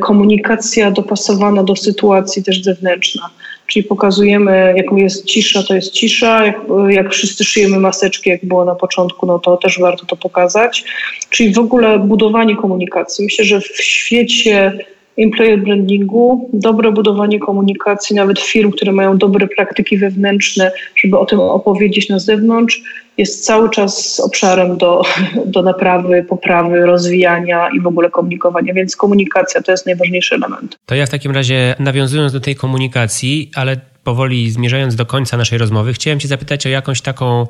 komunikacja 0.00 0.90
dopasowana 0.90 1.62
do 1.62 1.76
sytuacji 1.76 2.44
też 2.44 2.62
zewnętrzna. 2.62 3.30
Czyli 3.66 3.84
pokazujemy, 3.84 4.74
jaką 4.76 4.96
jest 4.96 5.24
cisza, 5.24 5.62
to 5.62 5.74
jest 5.74 5.92
cisza. 5.92 6.46
Jak, 6.46 6.56
jak 6.88 7.12
wszyscy 7.12 7.44
szyjemy 7.44 7.78
maseczki, 7.78 8.30
jak 8.30 8.44
było 8.44 8.64
na 8.64 8.74
początku, 8.74 9.26
no 9.26 9.38
to 9.38 9.56
też 9.56 9.78
warto 9.78 10.06
to 10.06 10.16
pokazać. 10.16 10.84
Czyli 11.30 11.54
w 11.54 11.58
ogóle 11.58 11.98
budowanie 11.98 12.56
komunikacji. 12.56 13.24
Myślę, 13.24 13.44
że 13.44 13.60
w 13.60 13.82
świecie 13.82 14.72
employer 15.18 15.58
brandingu, 15.58 16.50
dobre 16.52 16.92
budowanie 16.92 17.38
komunikacji, 17.38 18.16
nawet 18.16 18.40
firm, 18.40 18.70
które 18.70 18.92
mają 18.92 19.18
dobre 19.18 19.48
praktyki 19.56 19.98
wewnętrzne, 19.98 20.72
żeby 20.96 21.18
o 21.18 21.26
tym 21.26 21.40
opowiedzieć 21.40 22.08
na 22.08 22.18
zewnątrz, 22.18 22.82
jest 23.18 23.44
cały 23.44 23.70
czas 23.70 24.20
obszarem 24.20 24.76
do, 24.76 25.02
do 25.54 25.62
naprawy, 25.62 26.24
poprawy, 26.28 26.86
rozwijania 26.86 27.68
i 27.76 27.80
w 27.80 27.86
ogóle 27.86 28.10
komunikowania, 28.10 28.74
więc 28.74 28.96
komunikacja 28.96 29.62
to 29.62 29.70
jest 29.70 29.86
najważniejszy 29.86 30.34
element. 30.34 30.76
To 30.86 30.94
ja 30.94 31.06
w 31.06 31.10
takim 31.10 31.32
razie 31.32 31.74
nawiązując 31.78 32.32
do 32.32 32.40
tej 32.40 32.56
komunikacji, 32.56 33.50
ale 33.54 33.76
powoli 34.04 34.50
zmierzając 34.50 34.96
do 34.96 35.06
końca 35.06 35.36
naszej 35.36 35.58
rozmowy, 35.58 35.92
chciałem 35.92 36.20
Cię 36.20 36.28
zapytać 36.28 36.66
o 36.66 36.68
jakąś 36.68 37.00
taką 37.00 37.46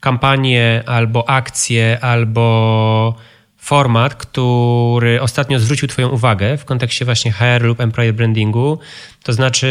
kampanię 0.00 0.82
albo 0.86 1.28
akcję, 1.28 1.98
albo 2.00 3.14
format, 3.56 4.14
który 4.14 5.20
ostatnio 5.20 5.58
zwrócił 5.58 5.88
Twoją 5.88 6.08
uwagę 6.08 6.56
w 6.56 6.64
kontekście 6.64 7.04
właśnie 7.04 7.32
HR 7.32 7.62
lub 7.62 7.80
employer 7.80 8.14
brandingu, 8.14 8.78
to 9.22 9.32
znaczy, 9.32 9.68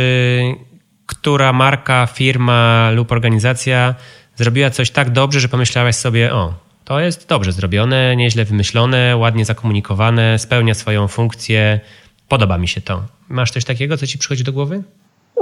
która 1.06 1.54
marka, 1.54 2.08
firma 2.14 2.92
lub 2.92 3.12
organizacja 3.12 3.96
zrobiła 4.38 4.70
coś 4.70 4.92
tak 4.92 5.10
dobrze, 5.10 5.40
że 5.40 5.50
pomyślałaś 5.50 5.96
sobie, 5.96 6.34
o, 6.34 6.54
to 6.86 7.00
jest 7.00 7.28
dobrze 7.28 7.52
zrobione, 7.52 8.16
nieźle 8.16 8.46
wymyślone, 8.46 9.18
ładnie 9.18 9.46
zakomunikowane, 9.46 10.40
spełnia 10.40 10.74
swoją 10.74 11.08
funkcję, 11.08 11.80
podoba 12.28 12.58
mi 12.58 12.68
się 12.68 12.82
to. 12.82 13.04
Masz 13.30 13.52
coś 13.52 13.66
takiego, 13.66 13.98
co 13.98 14.08
ci 14.08 14.18
przychodzi 14.18 14.44
do 14.44 14.54
głowy? 14.54 14.84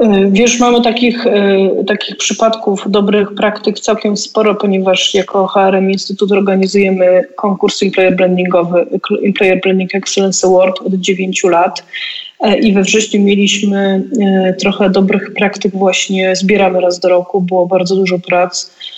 E, 0.01 0.29
wiesz, 0.31 0.59
mamy 0.59 0.81
takich, 0.81 1.27
e, 1.27 1.69
takich 1.87 2.17
przypadków 2.17 2.83
dobrych 2.87 3.35
praktyk 3.35 3.79
całkiem 3.79 4.17
sporo, 4.17 4.55
ponieważ 4.55 5.13
jako 5.13 5.47
HRM 5.47 5.91
Instytut 5.91 6.31
organizujemy 6.31 7.23
konkurs 7.35 7.83
employer 7.83 8.15
brandingowy, 8.15 8.85
Employer 9.25 9.61
Branding 9.61 9.95
Excellence 9.95 10.47
Award 10.47 10.81
od 10.81 10.93
9 10.93 11.43
lat 11.43 11.83
e, 12.39 12.59
i 12.59 12.73
we 12.73 12.81
wrześniu 12.81 13.21
mieliśmy 13.21 14.03
trochę 14.59 14.89
dobrych 14.89 15.33
praktyk 15.33 15.71
właśnie, 15.71 16.35
zbieramy 16.35 16.81
raz 16.81 16.99
do 16.99 17.09
roku, 17.09 17.41
było 17.41 17.65
bardzo 17.65 17.95
dużo 17.95 18.19
prac. 18.19 18.71
E, 18.71 18.94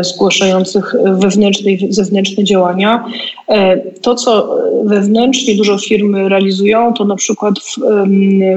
zgłaszających 0.00 0.94
wewnętrzne 1.04 1.70
i 1.70 1.92
zewnętrzne 1.92 2.44
działania. 2.44 3.04
E, 3.48 3.76
to, 3.76 4.14
co 4.14 4.58
wewnętrznie 4.84 5.54
dużo 5.54 5.78
firmy 5.78 6.28
realizują, 6.28 6.94
to 6.94 7.04
na 7.04 7.16
przykład 7.16 7.54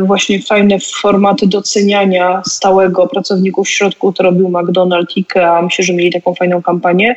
właśnie 0.02 0.42
fajne 0.42 0.78
formaty 1.02 1.48
doceniania 1.48 2.42
stałego 2.46 3.08
pracowników 3.08 3.68
w 3.68 3.70
środku, 3.70 4.14
to 4.14 4.24
robił 4.24 4.50
McDonald's, 4.50 5.18
IKEA, 5.18 5.64
myślę, 5.64 5.86
że 5.86 5.94
mieli 5.94 6.12
taką 6.12 6.34
fajną 6.34 6.62
kampanię. 6.62 7.16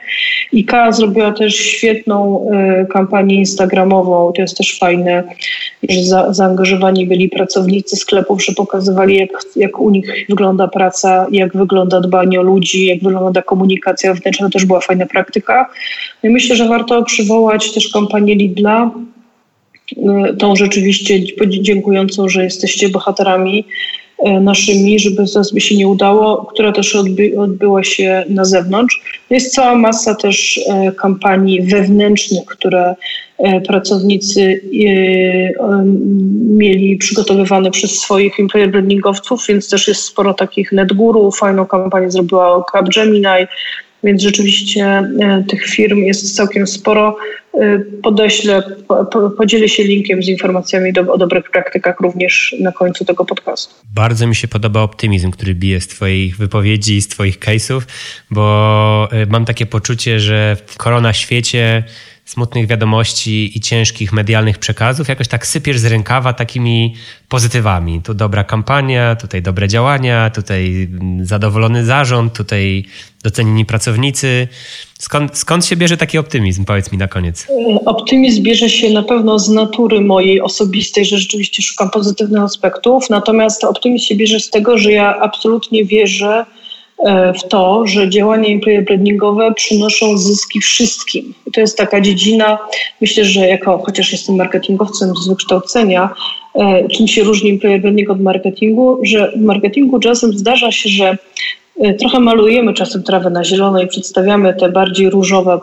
IKEA 0.54 0.92
zrobiła 0.92 1.32
też 1.32 1.54
świetną 1.54 2.46
e, 2.50 2.86
kampanię 2.86 3.34
instagramową, 3.34 4.32
to 4.32 4.42
jest 4.42 4.56
też 4.56 4.78
fajne, 4.78 5.24
że 5.88 6.04
za, 6.04 6.32
zaangażowani 6.32 7.06
byli 7.06 7.28
pracownicy 7.28 7.96
sklepów, 7.96 8.44
że 8.44 8.52
pokazywali, 8.52 9.16
jak, 9.16 9.30
jak 9.56 9.78
u 9.78 9.90
nich 9.90 10.26
wygląda 10.28 10.68
praca, 10.68 11.26
jak 11.30 11.56
wygląda 11.56 12.00
dbanie 12.00 12.40
o 12.40 12.42
ludzi, 12.42 12.86
jak 12.86 13.02
wygląda 13.02 13.42
komunikacja 13.42 13.81
komunikacja 13.82 14.14
wewnętrzna 14.14 14.46
to 14.46 14.52
też 14.52 14.64
była 14.64 14.80
fajna 14.80 15.06
praktyka. 15.06 15.70
No 16.22 16.30
i 16.30 16.32
myślę, 16.32 16.56
że 16.56 16.68
warto 16.68 17.02
przywołać 17.02 17.72
też 17.72 17.88
kampanię 17.92 18.34
Lidla, 18.34 18.90
y, 19.92 20.36
tą 20.38 20.56
rzeczywiście 20.56 21.20
dziękującą, 21.48 22.28
że 22.28 22.44
jesteście 22.44 22.88
bohaterami 22.88 23.64
naszymi, 24.40 24.98
żeby 24.98 25.24
by 25.54 25.60
się 25.60 25.76
nie 25.76 25.88
udało, 25.88 26.36
która 26.36 26.72
też 26.72 26.96
odby 26.96 27.32
odbyła 27.38 27.84
się 27.84 28.24
na 28.28 28.44
zewnątrz. 28.44 29.02
Jest 29.30 29.54
cała 29.54 29.74
masa 29.74 30.14
też 30.14 30.56
y, 30.56 30.92
kampanii 30.92 31.62
wewnętrznych, 31.62 32.44
które 32.46 32.94
pracownicy 33.66 34.60
mieli 36.56 36.96
przygotowywane 36.96 37.70
przez 37.70 37.98
swoich 38.00 38.40
employer 38.40 38.70
brandingowców, 38.70 39.46
więc 39.48 39.70
też 39.70 39.88
jest 39.88 40.02
sporo 40.02 40.34
takich 40.34 40.72
NetGuru, 40.72 41.30
fajną 41.30 41.66
kampanię 41.66 42.10
zrobiła 42.10 42.64
Capgemini, 42.72 43.46
Więc 44.04 44.22
rzeczywiście 44.22 45.02
tych 45.48 45.66
firm 45.66 45.98
jest 45.98 46.36
całkiem 46.36 46.66
sporo. 46.66 47.16
Podeślę, 48.02 48.62
podzielę 49.38 49.68
się 49.68 49.84
linkiem 49.84 50.22
z 50.22 50.28
informacjami 50.28 50.92
do, 50.92 51.12
o 51.12 51.18
dobrych 51.18 51.50
praktykach 51.50 52.00
również 52.00 52.54
na 52.60 52.72
końcu 52.72 53.04
tego 53.04 53.24
podcastu. 53.24 53.74
Bardzo 53.94 54.26
mi 54.26 54.34
się 54.34 54.48
podoba 54.48 54.82
optymizm, 54.82 55.30
który 55.30 55.54
bije 55.54 55.80
z 55.80 55.88
Twoich 55.88 56.36
wypowiedzi 56.36 57.02
z 57.02 57.08
Twoich 57.08 57.38
case'ów, 57.38 57.80
bo 58.30 59.08
mam 59.28 59.44
takie 59.44 59.66
poczucie, 59.66 60.20
że 60.20 60.56
w 60.66 60.76
korona 60.76 61.12
świecie 61.12 61.84
smutnych 62.24 62.66
wiadomości 62.66 63.58
i 63.58 63.60
ciężkich 63.60 64.12
medialnych 64.12 64.58
przekazów, 64.58 65.08
jakoś 65.08 65.28
tak 65.28 65.46
sypiesz 65.46 65.78
z 65.78 65.84
rękawa 65.84 66.32
takimi 66.32 66.94
pozytywami. 67.28 68.02
Tu 68.02 68.14
dobra 68.14 68.44
kampania, 68.44 69.16
tutaj 69.16 69.42
dobre 69.42 69.68
działania, 69.68 70.30
tutaj 70.30 70.88
zadowolony 71.22 71.84
zarząd, 71.84 72.32
tutaj 72.32 72.84
docenieni 73.22 73.64
pracownicy. 73.64 74.48
Skąd, 74.98 75.38
skąd 75.38 75.66
się 75.66 75.76
bierze 75.76 75.96
taki 75.96 76.18
optymizm? 76.18 76.64
Powiedz 76.64 76.92
mi 76.92 76.98
na 76.98 77.08
koniec. 77.08 77.46
Optymizm 77.86 78.42
bierze 78.42 78.70
się 78.70 78.90
na 78.90 79.02
pewno 79.02 79.38
z 79.38 79.48
natury 79.48 80.00
mojej 80.00 80.40
osobistej, 80.40 81.04
że 81.04 81.18
rzeczywiście 81.18 81.62
szukam 81.62 81.90
pozytywnych 81.90 82.42
aspektów, 82.42 83.10
natomiast 83.10 83.64
optymizm 83.64 84.06
się 84.06 84.14
bierze 84.14 84.40
z 84.40 84.50
tego, 84.50 84.78
że 84.78 84.92
ja 84.92 85.20
absolutnie 85.20 85.84
wierzę, 85.84 86.44
E, 86.44 86.61
w 87.38 87.48
to, 87.48 87.86
że 87.86 88.10
działania 88.10 88.48
employer 88.48 88.84
brandingowe 88.84 89.54
przynoszą 89.54 90.18
zyski 90.18 90.60
wszystkim. 90.60 91.34
I 91.46 91.52
to 91.52 91.60
jest 91.60 91.78
taka 91.78 92.00
dziedzina, 92.00 92.58
myślę, 93.00 93.24
że 93.24 93.40
jako, 93.40 93.78
chociaż 93.78 94.12
jestem 94.12 94.36
marketingowcem 94.36 95.16
z 95.16 95.28
wykształcenia, 95.28 96.14
e, 96.54 96.88
czym 96.88 97.08
się 97.08 97.22
różni 97.22 97.50
employer 97.50 97.80
branding 97.80 98.10
od 98.10 98.20
marketingu, 98.20 98.98
że 99.02 99.32
w 99.36 99.40
marketingu 99.40 100.00
czasem 100.00 100.32
zdarza 100.32 100.72
się, 100.72 100.88
że 100.88 101.16
e, 101.80 101.94
trochę 101.94 102.20
malujemy 102.20 102.74
czasem 102.74 103.02
trawę 103.02 103.30
na 103.30 103.44
zielono 103.44 103.82
i 103.82 103.86
przedstawiamy 103.86 104.54
te 104.54 104.68
bardziej 104.68 105.10
różowe 105.10 105.60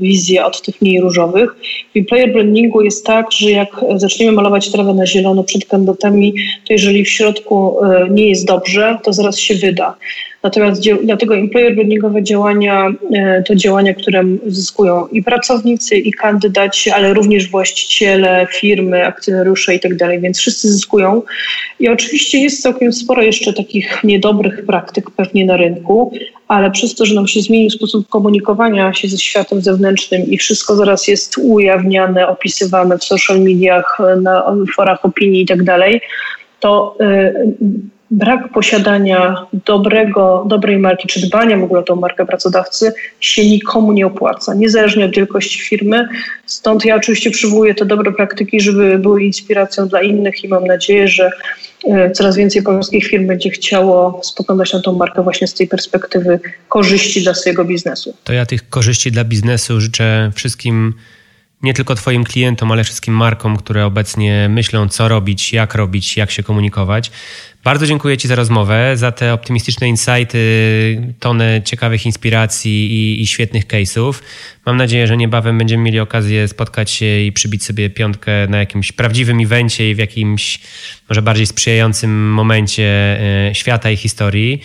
wizje 0.00 0.44
od 0.44 0.62
tych 0.62 0.82
mniej 0.82 1.00
różowych. 1.00 1.56
W 1.94 1.98
employer 1.98 2.32
brandingu 2.32 2.82
jest 2.82 3.06
tak, 3.06 3.32
że 3.32 3.50
jak 3.50 3.68
zaczniemy 3.96 4.32
malować 4.32 4.72
trawę 4.72 4.94
na 4.94 5.06
zielono 5.06 5.44
przed 5.44 5.64
kandydatami, 5.64 6.34
to 6.66 6.72
jeżeli 6.72 7.04
w 7.04 7.10
środku 7.10 7.76
nie 8.10 8.28
jest 8.28 8.46
dobrze, 8.46 8.98
to 9.04 9.12
zaraz 9.12 9.38
się 9.38 9.54
wyda. 9.54 9.96
Natomiast 10.42 10.82
dlatego 11.04 11.36
employer 11.36 11.74
brandingowe 11.74 12.22
działania 12.22 12.92
e, 13.12 13.42
to 13.42 13.54
działania, 13.54 13.94
które 13.94 14.24
zyskują 14.46 15.06
i 15.06 15.22
pracownicy, 15.22 15.96
i 15.96 16.12
kandydaci, 16.12 16.90
ale 16.90 17.14
również 17.14 17.50
właściciele, 17.50 18.46
firmy, 18.52 19.06
akcjonariusze 19.06 19.74
i 19.74 19.80
tak 19.80 20.20
więc 20.20 20.38
wszyscy 20.38 20.72
zyskują. 20.72 21.22
I 21.80 21.88
oczywiście 21.88 22.38
jest 22.38 22.62
całkiem 22.62 22.92
sporo 22.92 23.22
jeszcze 23.22 23.52
takich 23.52 24.04
niedobrych 24.04 24.66
praktyk 24.66 25.10
pewnie 25.10 25.46
na 25.46 25.56
rynku, 25.56 26.12
ale 26.48 26.70
przez 26.70 26.94
to, 26.94 27.06
że 27.06 27.14
nam 27.14 27.28
się 27.28 27.40
zmienił 27.40 27.70
sposób 27.70 28.08
komunikowania 28.08 28.94
się 28.94 29.08
ze 29.08 29.18
światem 29.18 29.49
zewnętrznym 29.58 30.22
i 30.22 30.38
wszystko 30.38 30.76
zaraz 30.76 31.08
jest 31.08 31.38
ujawniane, 31.38 32.28
opisywane 32.28 32.98
w 32.98 33.04
social 33.04 33.40
mediach, 33.40 33.98
na 34.22 34.56
forach 34.74 35.04
opinii 35.04 35.42
i 35.42 35.46
tak 35.46 35.64
to 36.60 36.96
e, 37.00 37.32
brak 38.10 38.52
posiadania 38.52 39.46
dobrego, 39.52 40.44
dobrej 40.48 40.78
marki, 40.78 41.08
czy 41.08 41.20
dbania 41.20 41.56
w 41.56 41.62
ogóle 41.62 41.80
o 41.80 41.82
tą 41.82 41.96
markę 41.96 42.26
pracodawcy 42.26 42.92
się 43.20 43.46
nikomu 43.46 43.92
nie 43.92 44.06
opłaca, 44.06 44.54
niezależnie 44.54 45.04
od 45.04 45.16
wielkości 45.16 45.60
firmy. 45.60 46.08
Stąd 46.46 46.84
ja 46.84 46.96
oczywiście 46.96 47.30
przywołuję 47.30 47.74
te 47.74 47.84
dobre 47.84 48.12
praktyki, 48.12 48.60
żeby 48.60 48.98
były 48.98 49.24
inspiracją 49.24 49.88
dla 49.88 50.02
innych 50.02 50.44
i 50.44 50.48
mam 50.48 50.66
nadzieję, 50.66 51.08
że 51.08 51.30
e, 51.88 52.10
coraz 52.10 52.36
więcej 52.36 52.62
polskich 52.62 53.06
firm 53.06 53.26
będzie 53.26 53.50
chciało 53.50 54.20
spoglądać 54.24 54.72
na 54.72 54.80
tą 54.80 54.92
markę 54.92 55.22
właśnie 55.22 55.46
z 55.46 55.54
tej 55.54 55.68
perspektywy 55.68 56.40
korzyści 56.68 57.22
dla 57.22 57.34
swojego 57.34 57.64
biznesu. 57.64 58.14
To 58.24 58.32
ja 58.32 58.46
tych 58.46 58.68
korzyści 58.68 59.12
dla 59.12 59.24
biznesu 59.24 59.80
życzę 59.80 60.30
wszystkim 60.34 60.94
nie 61.62 61.74
tylko 61.74 61.94
Twoim 61.94 62.24
klientom, 62.24 62.72
ale 62.72 62.84
wszystkim 62.84 63.14
markom, 63.14 63.56
które 63.56 63.86
obecnie 63.86 64.48
myślą, 64.48 64.88
co 64.88 65.08
robić, 65.08 65.52
jak 65.52 65.74
robić, 65.74 66.16
jak 66.16 66.30
się 66.30 66.42
komunikować. 66.42 67.10
Bardzo 67.64 67.86
dziękuję 67.86 68.18
Ci 68.18 68.28
za 68.28 68.34
rozmowę, 68.34 68.96
za 68.96 69.12
te 69.12 69.32
optymistyczne 69.32 69.88
insighty, 69.88 70.38
tonę 71.18 71.62
ciekawych 71.64 72.06
inspiracji 72.06 72.92
i, 72.92 73.22
i, 73.22 73.26
świetnych 73.26 73.66
case'ów. 73.66 74.14
Mam 74.66 74.76
nadzieję, 74.76 75.06
że 75.06 75.16
niebawem 75.16 75.58
będziemy 75.58 75.82
mieli 75.82 76.00
okazję 76.00 76.48
spotkać 76.48 76.90
się 76.90 77.20
i 77.20 77.32
przybić 77.32 77.64
sobie 77.64 77.90
piątkę 77.90 78.32
na 78.48 78.58
jakimś 78.58 78.92
prawdziwym 78.92 79.40
evencie 79.40 79.90
i 79.90 79.94
w 79.94 79.98
jakimś 79.98 80.60
może 81.08 81.22
bardziej 81.22 81.46
sprzyjającym 81.46 82.32
momencie 82.32 83.18
e, 83.48 83.54
świata 83.54 83.90
i 83.90 83.96
historii. 83.96 84.60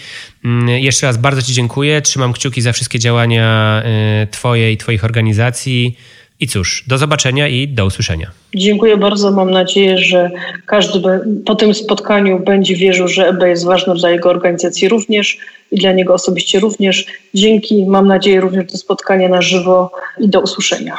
Mm, 0.45 0.69
jeszcze 0.69 1.07
raz 1.07 1.17
bardzo 1.17 1.41
Ci 1.41 1.53
dziękuję. 1.53 2.01
Trzymam 2.01 2.33
kciuki 2.33 2.61
za 2.61 2.73
wszystkie 2.73 2.99
działania 2.99 3.81
e, 3.85 4.27
Twoje 4.31 4.71
i 4.71 4.77
Twoich 4.77 5.03
organizacji. 5.03 5.97
I 6.39 6.47
cóż, 6.47 6.83
do 6.87 6.97
zobaczenia 6.97 7.47
i 7.47 7.67
do 7.67 7.85
usłyszenia. 7.85 8.31
Dziękuję 8.55 8.97
bardzo. 8.97 9.31
Mam 9.31 9.51
nadzieję, 9.51 9.97
że 9.97 10.31
każdy 10.65 10.99
po 11.45 11.55
tym 11.55 11.73
spotkaniu 11.73 12.39
będzie 12.39 12.75
wierzył, 12.75 13.07
że 13.07 13.27
EB 13.27 13.41
jest 13.43 13.65
ważny 13.65 13.95
dla 13.95 14.09
jego 14.09 14.29
organizacji 14.29 14.89
również 14.89 15.37
i 15.71 15.79
dla 15.79 15.91
niego 15.91 16.13
osobiście 16.13 16.59
również. 16.59 17.05
Dzięki. 17.33 17.85
Mam 17.85 18.07
nadzieję 18.07 18.41
również 18.41 18.71
do 18.71 18.77
spotkania 18.77 19.29
na 19.29 19.41
żywo 19.41 19.91
i 20.19 20.29
do 20.29 20.41
usłyszenia. 20.41 20.97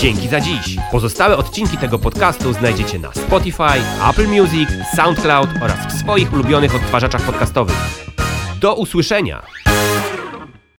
Dzięki 0.00 0.28
za 0.28 0.40
dziś. 0.40 0.76
Pozostałe 0.92 1.36
odcinki 1.36 1.76
tego 1.76 1.98
podcastu 1.98 2.52
znajdziecie 2.52 2.98
na 2.98 3.12
Spotify, 3.12 3.80
Apple 4.10 4.28
Music, 4.28 4.68
SoundCloud 4.96 5.48
oraz 5.62 5.94
w 5.94 5.98
swoich 6.00 6.32
ulubionych 6.32 6.74
odtwarzaczach 6.74 7.22
podcastowych. 7.22 7.76
Do 8.60 8.74
usłyszenia! 8.74 9.42